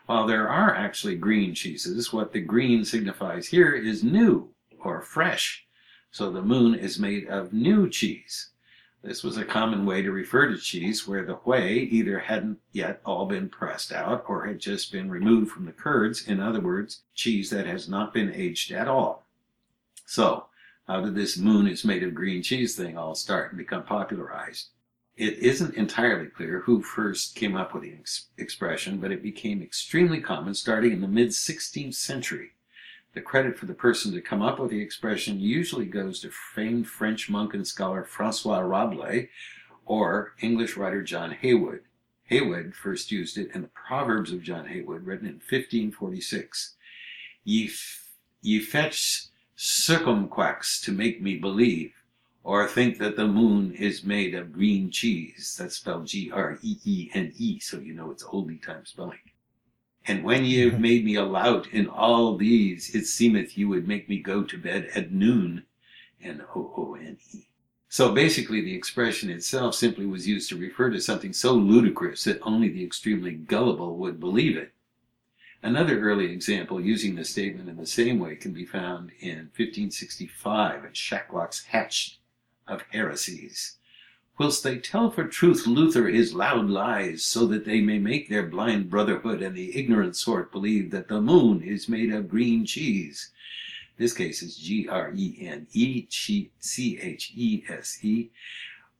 While 0.07 0.25
there 0.25 0.49
are 0.49 0.73
actually 0.73 1.15
green 1.15 1.53
cheeses, 1.53 2.11
what 2.11 2.33
the 2.33 2.41
green 2.41 2.83
signifies 2.83 3.47
here 3.47 3.73
is 3.73 4.03
new 4.03 4.49
or 4.79 5.01
fresh. 5.01 5.63
So 6.09 6.31
the 6.31 6.41
moon 6.41 6.73
is 6.73 6.97
made 6.97 7.27
of 7.27 7.53
new 7.53 7.87
cheese. 7.87 8.49
This 9.03 9.23
was 9.23 9.37
a 9.37 9.45
common 9.45 9.85
way 9.85 10.01
to 10.01 10.11
refer 10.11 10.47
to 10.47 10.57
cheese 10.57 11.07
where 11.07 11.23
the 11.23 11.35
whey 11.35 11.77
either 11.77 12.17
hadn't 12.17 12.59
yet 12.71 12.99
all 13.05 13.27
been 13.27 13.47
pressed 13.47 13.91
out 13.91 14.25
or 14.27 14.47
had 14.47 14.57
just 14.57 14.91
been 14.91 15.11
removed 15.11 15.51
from 15.51 15.65
the 15.65 15.71
curds. 15.71 16.27
In 16.27 16.39
other 16.39 16.61
words, 16.61 17.01
cheese 17.13 17.51
that 17.51 17.67
has 17.67 17.87
not 17.87 18.11
been 18.11 18.33
aged 18.33 18.71
at 18.71 18.87
all. 18.87 19.23
So, 20.07 20.47
how 20.87 21.01
did 21.01 21.15
this 21.15 21.37
moon 21.37 21.67
is 21.67 21.83
made 21.83 22.03
of 22.03 22.13
green 22.13 22.43
cheese 22.43 22.75
thing 22.75 22.97
all 22.97 23.15
start 23.15 23.51
and 23.51 23.57
become 23.57 23.83
popularized? 23.83 24.69
It 25.17 25.39
isn't 25.39 25.75
entirely 25.75 26.27
clear 26.27 26.59
who 26.59 26.81
first 26.81 27.35
came 27.35 27.55
up 27.55 27.73
with 27.73 27.83
the 27.83 27.93
ex- 27.93 28.27
expression, 28.37 28.99
but 28.99 29.11
it 29.11 29.23
became 29.23 29.61
extremely 29.61 30.19
common 30.21 30.53
starting 30.53 30.91
in 30.91 31.01
the 31.01 31.07
mid 31.07 31.29
16th 31.29 31.95
century. 31.95 32.51
The 33.13 33.21
credit 33.21 33.57
for 33.57 33.65
the 33.65 33.73
person 33.73 34.11
to 34.11 34.21
come 34.21 34.41
up 34.41 34.59
with 34.59 34.71
the 34.71 34.81
expression 34.81 35.39
usually 35.39 35.85
goes 35.85 36.19
to 36.19 36.29
famed 36.29 36.87
French 36.87 37.29
monk 37.29 37.53
and 37.53 37.65
scholar 37.65 38.03
Francois 38.03 38.59
Rabelais 38.59 39.29
or 39.85 40.33
English 40.41 40.75
writer 40.75 41.01
John 41.01 41.31
Heywood. 41.31 41.81
Heywood 42.25 42.75
first 42.75 43.11
used 43.11 43.37
it 43.37 43.51
in 43.55 43.61
the 43.61 43.69
Proverbs 43.69 44.31
of 44.31 44.41
John 44.43 44.67
Heywood, 44.67 45.05
written 45.05 45.27
in 45.27 45.35
1546. 45.35 46.75
Ye, 47.43 47.67
f- 47.67 48.07
ye 48.41 48.59
fetch 48.59 49.27
circumquacks 49.57 50.83
to 50.83 50.91
make 50.91 51.21
me 51.21 51.37
believe, 51.37 51.93
or 52.43 52.67
think 52.67 52.97
that 52.99 53.15
the 53.15 53.27
moon 53.27 53.73
is 53.73 54.03
made 54.03 54.35
of 54.35 54.51
green 54.51 54.91
cheese. 54.91 55.55
That's 55.57 55.77
spelled 55.77 56.07
G 56.07 56.31
R 56.31 56.59
E 56.61 56.77
E 56.83 57.09
N 57.13 57.33
E, 57.37 57.59
so 57.59 57.79
you 57.79 57.93
know 57.93 58.11
it's 58.11 58.23
oldie 58.23 58.61
time 58.61 58.85
spelling. 58.85 59.19
And 60.07 60.23
when 60.23 60.45
ye 60.45 60.59
have 60.69 60.79
made 60.79 61.03
me 61.03 61.15
a 61.15 61.23
lout 61.23 61.67
in 61.71 61.87
all 61.87 62.37
these, 62.37 62.93
it 62.93 63.05
seemeth 63.05 63.57
you 63.57 63.67
would 63.69 63.87
make 63.87 64.07
me 64.07 64.19
go 64.19 64.43
to 64.43 64.57
bed 64.57 64.89
at 64.93 65.11
noon. 65.11 65.65
N 66.21 66.43
O 66.55 66.73
O 66.77 66.95
N 66.95 67.17
E. 67.33 67.47
So 67.89 68.11
basically, 68.11 68.61
the 68.61 68.75
expression 68.75 69.29
itself 69.29 69.73
simply 69.73 70.05
was 70.05 70.27
used 70.27 70.49
to 70.49 70.57
refer 70.57 70.89
to 70.89 70.99
something 70.99 71.33
so 71.33 71.53
ludicrous 71.53 72.25
that 72.25 72.41
only 72.41 72.69
the 72.69 72.83
extremely 72.83 73.31
gullible 73.31 73.97
would 73.97 74.19
believe 74.19 74.57
it. 74.57 74.73
Another 75.63 75.99
early 75.99 76.31
example 76.31 76.79
using 76.79 77.15
the 77.15 77.25
statement 77.25 77.69
in 77.69 77.77
the 77.77 77.87
same 77.87 78.19
way 78.19 78.35
can 78.35 78.53
be 78.53 78.65
found 78.65 79.11
in 79.19 79.49
1565 79.55 80.85
in 80.85 80.91
Shacklock's 80.91 81.65
Hatch 81.65 82.19
of 82.67 82.83
Heresies. 82.91 83.77
Whilst 84.37 84.63
they 84.63 84.77
tell 84.77 85.11
for 85.11 85.27
truth 85.27 85.65
Luther 85.65 86.09
his 86.09 86.33
loud 86.33 86.69
lies, 86.69 87.23
so 87.23 87.47
that 87.47 87.63
they 87.63 87.79
may 87.79 87.99
make 87.99 88.27
their 88.27 88.43
blind 88.43 88.89
brotherhood 88.89 89.41
and 89.41 89.55
the 89.55 89.77
ignorant 89.77 90.17
sort 90.17 90.51
believe 90.51 90.91
that 90.91 91.07
the 91.07 91.21
moon 91.21 91.61
is 91.61 91.87
made 91.87 92.11
of 92.11 92.27
green 92.27 92.65
cheese. 92.65 93.31
This 93.97 94.13
case 94.13 94.43
is 94.43 94.57
G 94.57 94.89
R 94.89 95.13
E 95.15 95.37
N 95.39 95.67
E 95.71 96.05
C 96.09 96.99
H 97.01 97.31
E 97.33 97.63
S 97.69 97.99
E. 98.03 98.29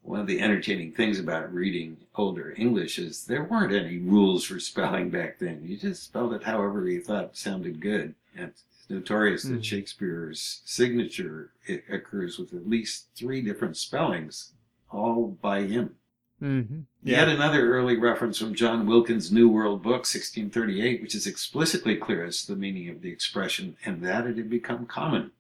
One 0.06 0.20
of 0.20 0.28
the 0.28 0.40
entertaining 0.40 0.92
things 0.92 1.20
about 1.20 1.52
reading 1.52 1.98
older 2.14 2.54
English 2.58 3.00
is 3.00 3.26
there 3.26 3.44
weren't 3.44 3.74
any 3.74 3.98
rules 3.98 4.44
for 4.44 4.60
spelling 4.60 5.10
back 5.10 5.40
then. 5.40 5.62
You 5.64 5.78
just 5.78 6.04
spelled 6.04 6.34
it 6.34 6.44
however 6.44 6.88
you 6.88 7.02
thought 7.02 7.36
sounded 7.36 7.82
good. 7.82 8.14
And 8.38 8.50
it's 8.50 8.64
notorious 8.88 9.44
that 9.44 9.62
Mm. 9.62 9.64
Shakespeare's 9.64 10.62
signature 10.64 11.54
it 11.66 11.86
occurs 11.90 12.38
with 12.38 12.54
at 12.54 12.70
least 12.70 13.08
three 13.16 13.42
different 13.42 13.78
spellings, 13.78 14.54
all 14.92 15.40
by 15.42 15.64
him. 15.64 15.96
Mm-hmm. 16.40 16.82
Yet 17.02 17.28
another 17.28 17.74
early 17.74 17.98
reference 17.98 18.38
from 18.38 18.54
John 18.54 18.86
Wilkins' 18.86 19.32
New 19.32 19.50
World 19.50 19.82
Book, 19.82 20.06
1638, 20.06 21.02
which 21.02 21.16
is 21.16 21.26
explicitly 21.26 21.96
clear 21.96 22.24
as 22.24 22.44
to 22.44 22.54
the 22.54 22.60
meaning 22.60 22.90
of 22.90 23.02
the 23.02 23.10
expression, 23.10 23.76
and 23.84 24.04
that 24.04 24.28
it 24.28 24.38
had 24.38 24.52
become 24.52 24.86
common. 24.86 25.32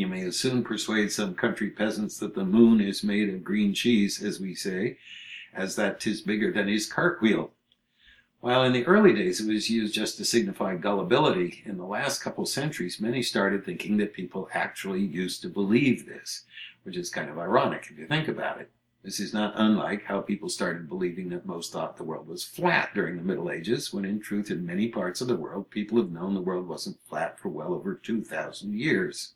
You 0.00 0.06
may 0.06 0.22
as 0.22 0.38
soon 0.38 0.64
persuade 0.64 1.12
some 1.12 1.34
country 1.34 1.68
peasants 1.68 2.16
that 2.20 2.34
the 2.34 2.46
moon 2.46 2.80
is 2.80 3.04
made 3.04 3.28
of 3.28 3.44
green 3.44 3.74
cheese, 3.74 4.22
as 4.22 4.40
we 4.40 4.54
say, 4.54 4.96
as 5.52 5.76
that 5.76 6.00
'tis 6.00 6.22
bigger 6.22 6.50
than 6.50 6.68
his 6.68 6.86
cartwheel. 6.86 7.52
While 8.40 8.64
in 8.64 8.72
the 8.72 8.86
early 8.86 9.12
days 9.12 9.42
it 9.42 9.52
was 9.52 9.68
used 9.68 9.92
just 9.92 10.16
to 10.16 10.24
signify 10.24 10.76
gullibility, 10.76 11.62
in 11.66 11.76
the 11.76 11.84
last 11.84 12.22
couple 12.22 12.46
centuries 12.46 12.98
many 12.98 13.22
started 13.22 13.62
thinking 13.62 13.98
that 13.98 14.14
people 14.14 14.48
actually 14.54 15.04
used 15.04 15.42
to 15.42 15.50
believe 15.50 16.06
this, 16.06 16.46
which 16.82 16.96
is 16.96 17.10
kind 17.10 17.28
of 17.28 17.38
ironic 17.38 17.88
if 17.90 17.98
you 17.98 18.06
think 18.06 18.26
about 18.26 18.58
it. 18.58 18.70
This 19.02 19.20
is 19.20 19.34
not 19.34 19.52
unlike 19.54 20.04
how 20.04 20.22
people 20.22 20.48
started 20.48 20.88
believing 20.88 21.28
that 21.28 21.44
most 21.44 21.72
thought 21.72 21.98
the 21.98 22.04
world 22.04 22.26
was 22.26 22.42
flat 22.42 22.94
during 22.94 23.18
the 23.18 23.22
Middle 23.22 23.50
Ages, 23.50 23.92
when 23.92 24.06
in 24.06 24.18
truth, 24.18 24.50
in 24.50 24.64
many 24.64 24.88
parts 24.88 25.20
of 25.20 25.28
the 25.28 25.36
world, 25.36 25.68
people 25.68 25.98
have 25.98 26.10
known 26.10 26.32
the 26.32 26.40
world 26.40 26.66
wasn't 26.66 27.02
flat 27.06 27.38
for 27.38 27.50
well 27.50 27.74
over 27.74 27.94
2,000 27.94 28.72
years. 28.72 29.34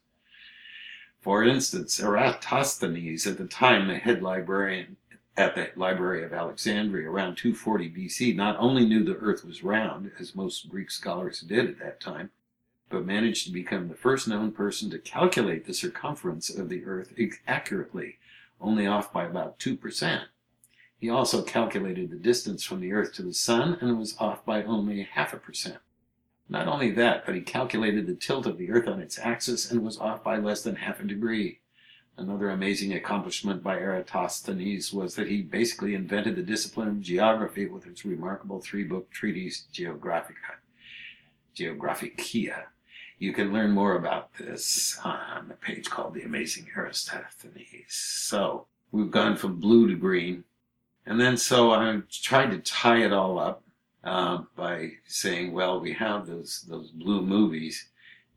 For 1.25 1.43
instance, 1.43 1.99
Eratosthenes, 2.01 3.27
at 3.27 3.39
the 3.39 3.47
time 3.47 3.89
the 3.89 3.97
head 3.97 4.23
librarian 4.23 4.99
at 5.39 5.55
the 5.55 5.71
Library 5.75 6.23
of 6.23 6.35
Alexandria 6.35 7.09
around 7.11 7.37
240 7.37 7.89
BC, 7.89 8.37
not 8.37 8.59
only 8.59 8.85
knew 8.85 9.03
the 9.03 9.17
earth 9.17 9.43
was 9.43 9.65
round, 9.65 10.11
as 10.19 10.35
most 10.35 10.69
Greek 10.69 10.91
scholars 10.91 11.41
did 11.41 11.67
at 11.67 11.79
that 11.79 11.99
time, 11.99 12.29
but 12.91 13.07
managed 13.07 13.47
to 13.47 13.53
become 13.53 13.89
the 13.89 13.95
first 13.95 14.29
known 14.29 14.53
person 14.53 14.91
to 14.91 14.99
calculate 14.99 15.65
the 15.65 15.73
circumference 15.73 16.51
of 16.51 16.69
the 16.69 16.85
earth 16.85 17.15
accurately 17.49 18.19
only 18.61 18.87
off 18.87 19.11
by 19.11 19.25
about 19.25 19.59
2%. 19.59 20.25
He 20.99 21.09
also 21.09 21.43
calculated 21.43 22.11
the 22.11 22.17
distance 22.17 22.63
from 22.63 22.81
the 22.81 22.93
Earth 22.93 23.15
to 23.15 23.23
the 23.23 23.33
Sun 23.33 23.79
and 23.81 23.99
was 23.99 24.15
off 24.19 24.45
by 24.45 24.63
only 24.63 25.03
half 25.05 25.33
a 25.33 25.39
percent. 25.39 25.79
Not 26.49 26.69
only 26.69 26.91
that, 26.93 27.25
but 27.25 27.35
he 27.35 27.41
calculated 27.41 28.07
the 28.07 28.15
tilt 28.15 28.47
of 28.47 28.59
the 28.59 28.71
Earth 28.71 28.87
on 28.87 29.01
its 29.01 29.19
axis 29.19 29.71
and 29.71 29.83
was 29.83 29.99
off 29.99 30.23
by 30.23 30.37
less 30.37 30.63
than 30.63 30.77
half 30.77 31.01
a 31.01 31.05
degree. 31.05 31.61
Another 32.17 32.51
amazing 32.51 32.93
accomplishment 32.93 33.63
by 33.63 33.77
Eratosthenes 33.77 34.93
was 34.93 35.17
that 35.17 35.27
he 35.27 35.43
basically 35.43 35.95
invented 35.95 36.37
the 36.37 36.43
discipline 36.43 36.87
of 36.87 37.01
geography 37.01 37.67
with 37.67 37.87
its 37.87 38.05
remarkable 38.05 38.61
three 38.61 38.85
book 38.85 39.11
treatise 39.11 39.67
Geographica. 39.73 40.61
Geographicia. 41.57 42.67
You 43.19 43.33
can 43.33 43.53
learn 43.53 43.73
more 43.73 43.97
about 43.97 44.33
this 44.35 44.97
on 45.03 45.49
the 45.49 45.55
page 45.55 45.91
called 45.91 46.15
The 46.15 46.23
Amazing 46.23 46.69
Eratosthenes. 46.77 47.89
So 47.89 48.67
we've 48.93 49.11
gone 49.11 49.37
from 49.37 49.59
blue 49.59 49.89
to 49.89 49.97
green. 49.97 50.45
And 51.07 51.21
then 51.21 51.37
so 51.37 51.73
I 51.73 52.01
tried 52.11 52.53
to 52.53 52.59
tie 52.59 53.03
it 53.03 53.13
all 53.13 53.41
up 53.41 53.64
um, 54.05 54.49
by 54.57 54.91
saying, 55.07 55.53
well, 55.53 55.81
we 55.81 55.93
have 55.95 56.27
those, 56.27 56.65
those 56.69 56.91
blue 56.91 57.23
movies. 57.23 57.89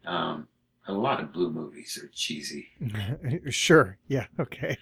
Um, 0.05 0.47
a 0.87 0.93
lot 0.93 1.19
of 1.21 1.33
blue 1.33 1.51
movies 1.51 1.99
are 2.01 2.07
cheesy. 2.13 2.67
sure. 3.49 3.97
Yeah. 4.07 4.27
Okay. 4.39 4.77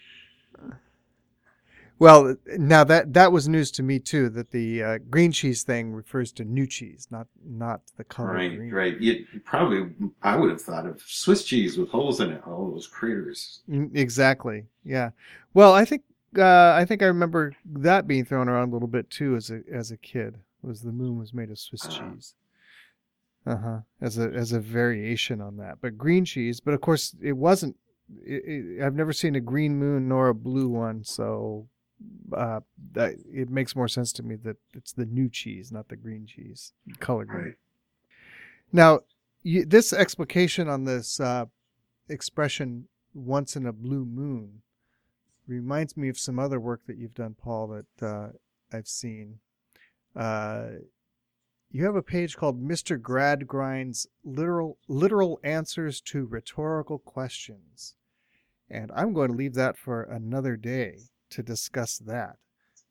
Well, 1.98 2.36
now 2.58 2.84
that 2.84 3.13
that 3.13 3.32
was 3.32 3.48
news 3.48 3.71
to 3.71 3.84
me 3.84 4.00
too. 4.00 4.28
That 4.30 4.52
the 4.52 4.84
uh, 4.84 4.98
green 5.10 5.32
cheese 5.32 5.63
thing 5.63 5.93
refers 5.93 6.34
to 6.34 6.43
new 6.43 6.67
cheese, 6.67 7.08
not 7.10 7.28
not 7.45 7.82
the 7.95 8.04
color 8.04 8.34
Right, 8.34 8.54
green. 8.58 8.71
right. 8.74 9.00
You 9.00 9.26
probably, 9.45 9.93
I 10.21 10.36
would 10.36 10.50
have 10.50 10.62
thought 10.62 10.86
of 10.86 11.02
Swiss 11.02 11.45
cheese 11.45 11.78
with 11.78 11.88
holes 11.89 12.19
in 12.19 12.32
it, 12.32 12.41
all 12.45 12.69
those 12.69 12.86
craters. 12.88 13.62
Mm, 13.69 13.95
Exactly. 13.95 14.65
Yeah. 14.84 15.12
Well, 15.54 15.74
I 15.74 15.86
think 15.86 16.02
uh, 16.38 16.74
I 16.76 16.84
think 16.84 17.02
I 17.02 17.06
remember 17.06 17.54
that 17.65 18.08
being 18.08 18.26
thrown 18.26 18.50
around 18.50 18.69
a 18.69 18.74
little 18.74 18.89
bit 18.89 19.10
too 19.10 19.38
as 19.38 19.50
a 19.50 19.62
as 19.74 19.91
a 19.91 19.98
kid. 19.98 20.38
Was 20.65 20.82
the 20.82 20.91
moon 20.91 21.17
was 21.17 21.34
made 21.34 21.49
of 21.51 21.60
Swiss 21.60 21.86
Ah. 21.86 21.89
cheese? 21.89 22.34
Uh 23.45 23.58
huh. 23.58 23.80
As 24.01 24.17
a 24.17 24.32
as 24.32 24.51
a 24.51 24.60
variation 24.60 25.39
on 25.39 25.58
that, 25.58 25.78
but 25.82 25.97
green 25.97 26.25
cheese. 26.25 26.60
But 26.60 26.73
of 26.73 26.82
course, 26.82 27.15
it 27.21 27.34
wasn't. 27.34 27.75
It, 28.23 28.43
it, 28.45 28.84
I've 28.84 28.95
never 28.95 29.13
seen 29.13 29.36
a 29.36 29.39
green 29.39 29.78
moon 29.78 30.08
nor 30.08 30.30
a 30.30 30.36
blue 30.36 30.67
one, 30.67 31.04
so 31.04 31.67
uh, 32.34 32.62
that 32.93 33.15
it 33.32 33.49
makes 33.49 33.75
more 33.75 33.88
sense 33.88 34.12
to 34.13 34.23
me 34.23 34.36
that 34.38 34.58
it's 34.73 34.93
the 34.93 35.06
new 35.06 35.30
cheese, 35.30 35.71
not 35.71 35.89
the 35.89 35.95
green 35.95 36.25
cheese, 36.25 36.73
color 36.99 37.25
green. 37.25 37.43
Right. 37.45 37.56
Now, 38.71 39.01
you, 39.43 39.65
this 39.65 39.93
explication 39.93 40.67
on 40.67 40.86
this 40.86 41.19
uh, 41.19 41.45
expression 42.10 42.88
"once 43.13 43.56
in 43.56 43.65
a 43.67 43.73
blue 43.73 44.06
moon" 44.06 44.62
reminds 45.47 45.95
me 45.95 46.10
of 46.10 46.17
some 46.17 46.39
other 46.39 46.60
work 46.60 46.82
that 46.88 46.97
you've 46.97 47.13
done, 47.13 47.36
Paul. 47.39 47.67
That 47.67 48.06
uh, 48.08 48.30
I've 48.75 48.88
seen. 48.88 49.39
Uh, 50.15 50.67
you 51.71 51.84
have 51.84 51.95
a 51.95 52.01
page 52.01 52.38
called 52.38 52.63
Mr. 52.63 52.97
Gradgrind's 52.97 54.08
literal 54.23 54.78
literal 54.88 55.39
answers 55.43 55.99
to 56.01 56.25
rhetorical 56.25 56.99
questions, 56.99 57.95
and 58.69 58.91
I'm 58.95 59.13
going 59.13 59.32
to 59.32 59.38
leave 59.38 59.56
that 59.56 59.78
for 59.78 60.04
another 60.04 60.56
day 60.56 60.99
to 61.32 61.43
discuss 61.43 61.97
that. 61.97 62.38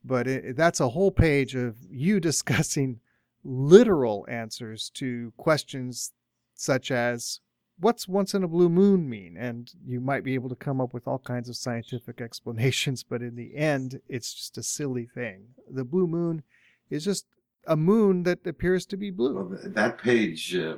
But 0.05 0.27
it, 0.27 0.57
that's 0.57 0.81
a 0.81 0.91
whole 0.91 1.11
page 1.11 1.55
of 1.55 1.77
you 1.89 2.21
discussing 2.31 3.01
literal 3.43 4.27
answers 4.29 4.91
to 4.95 5.33
questions 5.37 6.13
such 6.55 6.91
as 6.91 7.41
what's 7.79 8.07
once 8.07 8.35
in 8.35 8.45
a 8.45 8.49
blue 8.49 8.69
moon 8.69 9.09
mean 9.09 9.37
and 9.37 9.73
you 9.85 10.01
might 10.01 10.25
be 10.25 10.35
able 10.35 10.49
to 10.49 10.55
come 10.55 10.81
up 10.81 10.95
with 10.95 11.07
all 11.07 11.19
kinds 11.19 11.49
of 11.49 11.57
scientific 11.57 12.21
explanations 12.23 13.03
but 13.03 13.21
in 13.21 13.35
the 13.37 13.57
end 13.57 14.01
it's 14.09 14.33
just 14.33 14.57
a 14.57 14.63
silly 14.63 15.07
thing 15.07 15.49
the 15.69 15.85
blue 15.85 16.07
moon 16.07 16.43
is 16.91 17.05
just 17.05 17.27
a 17.67 17.77
moon 17.77 18.23
that 18.25 18.47
appears 18.47 18.85
to 18.87 18.97
be 18.97 19.11
blue 19.11 19.35
Well, 19.35 19.59
that 19.65 19.99
page 19.99 20.55
uh, 20.55 20.77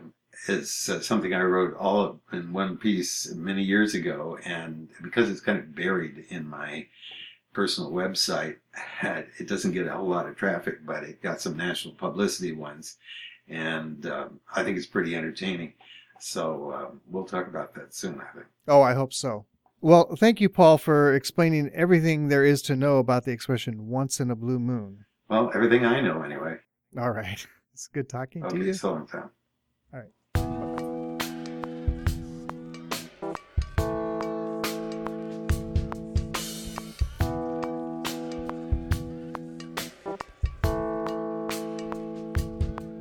is 0.49 0.89
uh, 0.93 1.01
something 1.01 1.35
I 1.35 1.43
wrote 1.43 1.75
all 1.77 2.21
in 2.33 2.53
one 2.53 2.77
piece 2.77 3.33
many 3.35 3.63
years 3.63 3.95
ago, 3.95 4.39
and 4.45 4.89
because 5.03 5.29
it's 5.31 5.41
kind 5.41 5.59
of 5.59 5.75
buried 5.75 6.27
in 6.29 6.47
my 6.49 6.87
personal 7.53 7.91
website, 7.91 8.57
it 9.03 9.49
doesn't 9.49 9.73
get 9.73 9.87
a 9.87 9.93
whole 9.95 10.09
lot 10.09 10.29
of 10.29 10.37
traffic, 10.37 10.85
but 10.85 11.03
it 11.05 11.23
got 11.23 11.41
some 11.41 11.57
national 11.57 11.95
publicity 11.95 12.53
once, 12.53 12.97
and 13.49 14.07
um, 14.07 14.41
I 14.55 14.63
think 14.63 14.77
it's 14.77 14.87
pretty 14.87 15.17
entertaining. 15.17 15.73
So 16.21 16.73
um, 16.73 17.01
we'll 17.09 17.25
talk 17.25 17.47
about 17.49 17.75
that 17.75 17.95
soon, 17.95 18.21
I 18.21 18.33
think. 18.35 18.47
oh 18.69 18.83
i 18.83 18.95
hope 18.95 19.13
so 19.13 19.45
well 19.81 20.17
thank 20.17 20.41
you 20.41 20.49
paul 20.49 20.79
for 20.79 21.15
explaining 21.15 21.71
everything 21.75 22.29
there 22.29 22.45
is 22.45 22.63
to 22.63 22.75
know 22.77 22.99
about 22.99 23.25
the 23.25 23.33
expression 23.33 23.89
once 23.89 24.19
in 24.21 24.31
a 24.31 24.37
blue 24.37 24.59
moon 24.59 25.05
Well, 25.29 25.51
everything 25.55 25.85
I 25.85 26.01
know 26.01 26.23
anyway. 26.23 26.57
all 26.99 27.11
right 27.11 27.47
it's 27.73 27.89
good 27.89 28.09
talking 28.09 28.43
to 28.43 28.49
you. 28.49 28.61
Okay, 28.61 28.67
you 28.69 28.75
so 28.75 28.93
long 28.93 29.07
time. 29.07 29.31
All 29.93 30.01
right. 30.01 30.09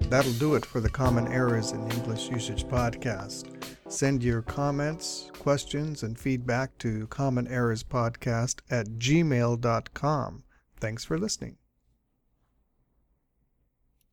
That'll 0.09 0.33
do 0.33 0.55
it 0.55 0.65
for 0.65 0.79
the 0.79 0.89
Common 0.89 1.27
Errors 1.27 1.71
in 1.71 1.91
English 1.91 2.29
Usage 2.29 2.65
podcast. 2.65 3.51
Send 3.91 4.23
your 4.23 4.41
comments, 4.41 5.29
questions, 5.39 6.03
and 6.03 6.17
feedback 6.17 6.77
to 6.79 7.07
commonerrorspodcast 7.07 8.61
at 8.69 8.87
gmail.com. 8.87 10.43
Thanks 10.79 11.03
for 11.03 11.17
listening. 11.17 11.57